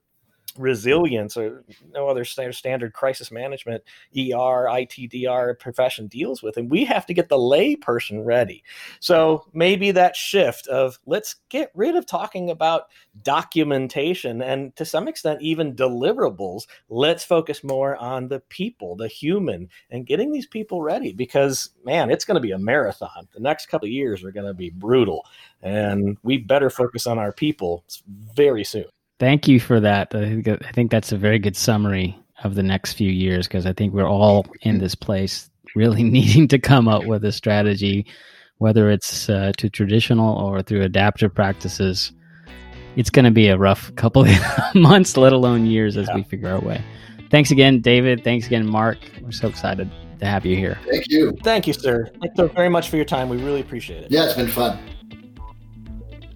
resilience 0.58 1.36
or 1.36 1.64
no 1.92 2.08
other 2.08 2.24
standard 2.24 2.92
crisis 2.92 3.30
management 3.30 3.82
ER, 4.16 4.66
ITDR 4.68 5.58
profession 5.58 6.06
deals 6.06 6.42
with. 6.42 6.56
And 6.56 6.70
we 6.70 6.84
have 6.84 7.06
to 7.06 7.14
get 7.14 7.28
the 7.28 7.38
lay 7.38 7.76
person 7.76 8.24
ready. 8.24 8.62
So 9.00 9.44
maybe 9.52 9.90
that 9.92 10.16
shift 10.16 10.66
of 10.68 10.98
let's 11.06 11.36
get 11.48 11.70
rid 11.74 11.96
of 11.96 12.06
talking 12.06 12.50
about 12.50 12.84
documentation 13.22 14.42
and 14.42 14.74
to 14.76 14.84
some 14.84 15.08
extent 15.08 15.42
even 15.42 15.74
deliverables. 15.74 16.66
Let's 16.88 17.24
focus 17.24 17.64
more 17.64 17.96
on 17.96 18.28
the 18.28 18.40
people, 18.40 18.96
the 18.96 19.08
human, 19.08 19.68
and 19.90 20.06
getting 20.06 20.32
these 20.32 20.46
people 20.46 20.82
ready 20.82 21.12
because 21.12 21.70
man, 21.84 22.10
it's 22.10 22.24
going 22.24 22.36
to 22.36 22.40
be 22.40 22.52
a 22.52 22.58
marathon. 22.58 23.28
The 23.34 23.40
next 23.40 23.66
couple 23.66 23.86
of 23.86 23.92
years 23.92 24.24
are 24.24 24.32
going 24.32 24.46
to 24.46 24.54
be 24.54 24.70
brutal. 24.70 25.26
And 25.62 26.18
we 26.22 26.38
better 26.38 26.70
focus 26.70 27.06
on 27.06 27.18
our 27.18 27.32
people 27.32 27.84
very 28.08 28.64
soon. 28.64 28.84
Thank 29.22 29.46
you 29.46 29.60
for 29.60 29.78
that. 29.78 30.12
I 30.16 30.28
think, 30.28 30.48
I 30.48 30.72
think 30.72 30.90
that's 30.90 31.12
a 31.12 31.16
very 31.16 31.38
good 31.38 31.56
summary 31.56 32.18
of 32.42 32.56
the 32.56 32.62
next 32.64 32.94
few 32.94 33.08
years 33.08 33.46
because 33.46 33.66
I 33.66 33.72
think 33.72 33.94
we're 33.94 34.10
all 34.10 34.44
in 34.62 34.78
this 34.78 34.96
place 34.96 35.48
really 35.76 36.02
needing 36.16 36.48
to 36.48 36.58
come 36.58 36.88
up 36.88 37.04
with 37.04 37.24
a 37.24 37.30
strategy, 37.30 38.04
whether 38.58 38.90
it's 38.90 39.28
uh, 39.28 39.52
to 39.58 39.70
traditional 39.70 40.36
or 40.38 40.60
through 40.60 40.82
adaptive 40.82 41.32
practices. 41.32 42.10
It's 42.96 43.10
going 43.10 43.24
to 43.24 43.30
be 43.30 43.46
a 43.46 43.56
rough 43.56 43.94
couple 43.94 44.24
of 44.24 44.36
months, 44.74 45.16
let 45.16 45.32
alone 45.32 45.66
years, 45.66 45.96
as 45.96 46.08
yeah. 46.08 46.16
we 46.16 46.24
figure 46.24 46.48
our 46.48 46.60
way. 46.60 46.82
Thanks 47.30 47.52
again, 47.52 47.80
David. 47.80 48.24
Thanks 48.24 48.48
again, 48.48 48.66
Mark. 48.66 48.98
We're 49.20 49.30
so 49.30 49.46
excited 49.46 49.88
to 50.18 50.26
have 50.26 50.44
you 50.44 50.56
here. 50.56 50.80
Thank 50.90 51.08
you. 51.08 51.38
Thank 51.44 51.68
you, 51.68 51.74
sir. 51.74 52.10
Thank 52.20 52.36
you 52.36 52.48
very 52.48 52.68
much 52.68 52.90
for 52.90 52.96
your 52.96 53.04
time. 53.04 53.28
We 53.28 53.36
really 53.36 53.60
appreciate 53.60 54.02
it. 54.02 54.10
Yeah, 54.10 54.24
it's 54.24 54.34
been 54.34 54.48
fun. 54.48 54.80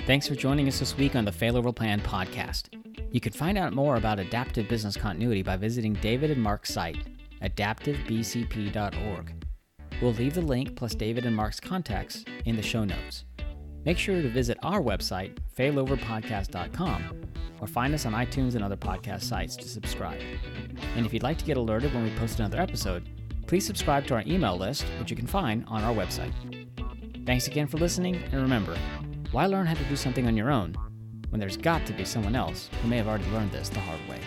Thanks 0.06 0.28
for 0.28 0.36
joining 0.36 0.68
us 0.68 0.78
this 0.78 0.96
week 0.96 1.16
on 1.16 1.24
the 1.24 1.32
Failover 1.32 1.74
Plan 1.74 2.00
podcast. 2.00 2.68
You 3.10 3.20
can 3.20 3.32
find 3.32 3.58
out 3.58 3.72
more 3.72 3.96
about 3.96 4.20
adaptive 4.20 4.68
business 4.68 4.96
continuity 4.96 5.42
by 5.42 5.56
visiting 5.56 5.94
David 5.94 6.30
and 6.30 6.40
Mark's 6.40 6.72
site, 6.72 7.08
adaptivebcp.org. 7.42 9.44
We'll 10.00 10.12
leave 10.12 10.34
the 10.34 10.42
link 10.42 10.76
plus 10.76 10.94
David 10.94 11.26
and 11.26 11.34
Mark's 11.34 11.58
contacts 11.58 12.24
in 12.44 12.54
the 12.54 12.62
show 12.62 12.84
notes. 12.84 13.24
Make 13.84 13.98
sure 13.98 14.22
to 14.22 14.28
visit 14.28 14.58
our 14.62 14.80
website, 14.80 15.38
failoverpodcast.com, 15.58 17.22
or 17.60 17.66
find 17.66 17.92
us 17.92 18.06
on 18.06 18.12
iTunes 18.12 18.54
and 18.54 18.62
other 18.62 18.76
podcast 18.76 19.24
sites 19.24 19.56
to 19.56 19.68
subscribe. 19.68 20.20
And 20.94 21.04
if 21.04 21.12
you'd 21.12 21.24
like 21.24 21.38
to 21.38 21.44
get 21.44 21.56
alerted 21.56 21.92
when 21.92 22.04
we 22.04 22.10
post 22.10 22.38
another 22.38 22.60
episode, 22.60 23.08
please 23.48 23.66
subscribe 23.66 24.06
to 24.06 24.14
our 24.14 24.22
email 24.24 24.56
list, 24.56 24.84
which 25.00 25.10
you 25.10 25.16
can 25.16 25.26
find 25.26 25.64
on 25.66 25.82
our 25.82 25.92
website. 25.92 26.32
Thanks 27.26 27.48
again 27.48 27.66
for 27.66 27.78
listening, 27.78 28.22
and 28.30 28.40
remember, 28.40 28.78
why 29.32 29.46
learn 29.46 29.66
how 29.66 29.74
to 29.74 29.84
do 29.84 29.96
something 29.96 30.26
on 30.26 30.36
your 30.36 30.50
own 30.50 30.74
when 31.30 31.40
there's 31.40 31.56
got 31.56 31.84
to 31.86 31.92
be 31.92 32.04
someone 32.04 32.36
else 32.36 32.70
who 32.80 32.88
may 32.88 32.96
have 32.96 33.08
already 33.08 33.28
learned 33.30 33.50
this 33.50 33.68
the 33.68 33.80
hard 33.80 34.00
way? 34.08 34.20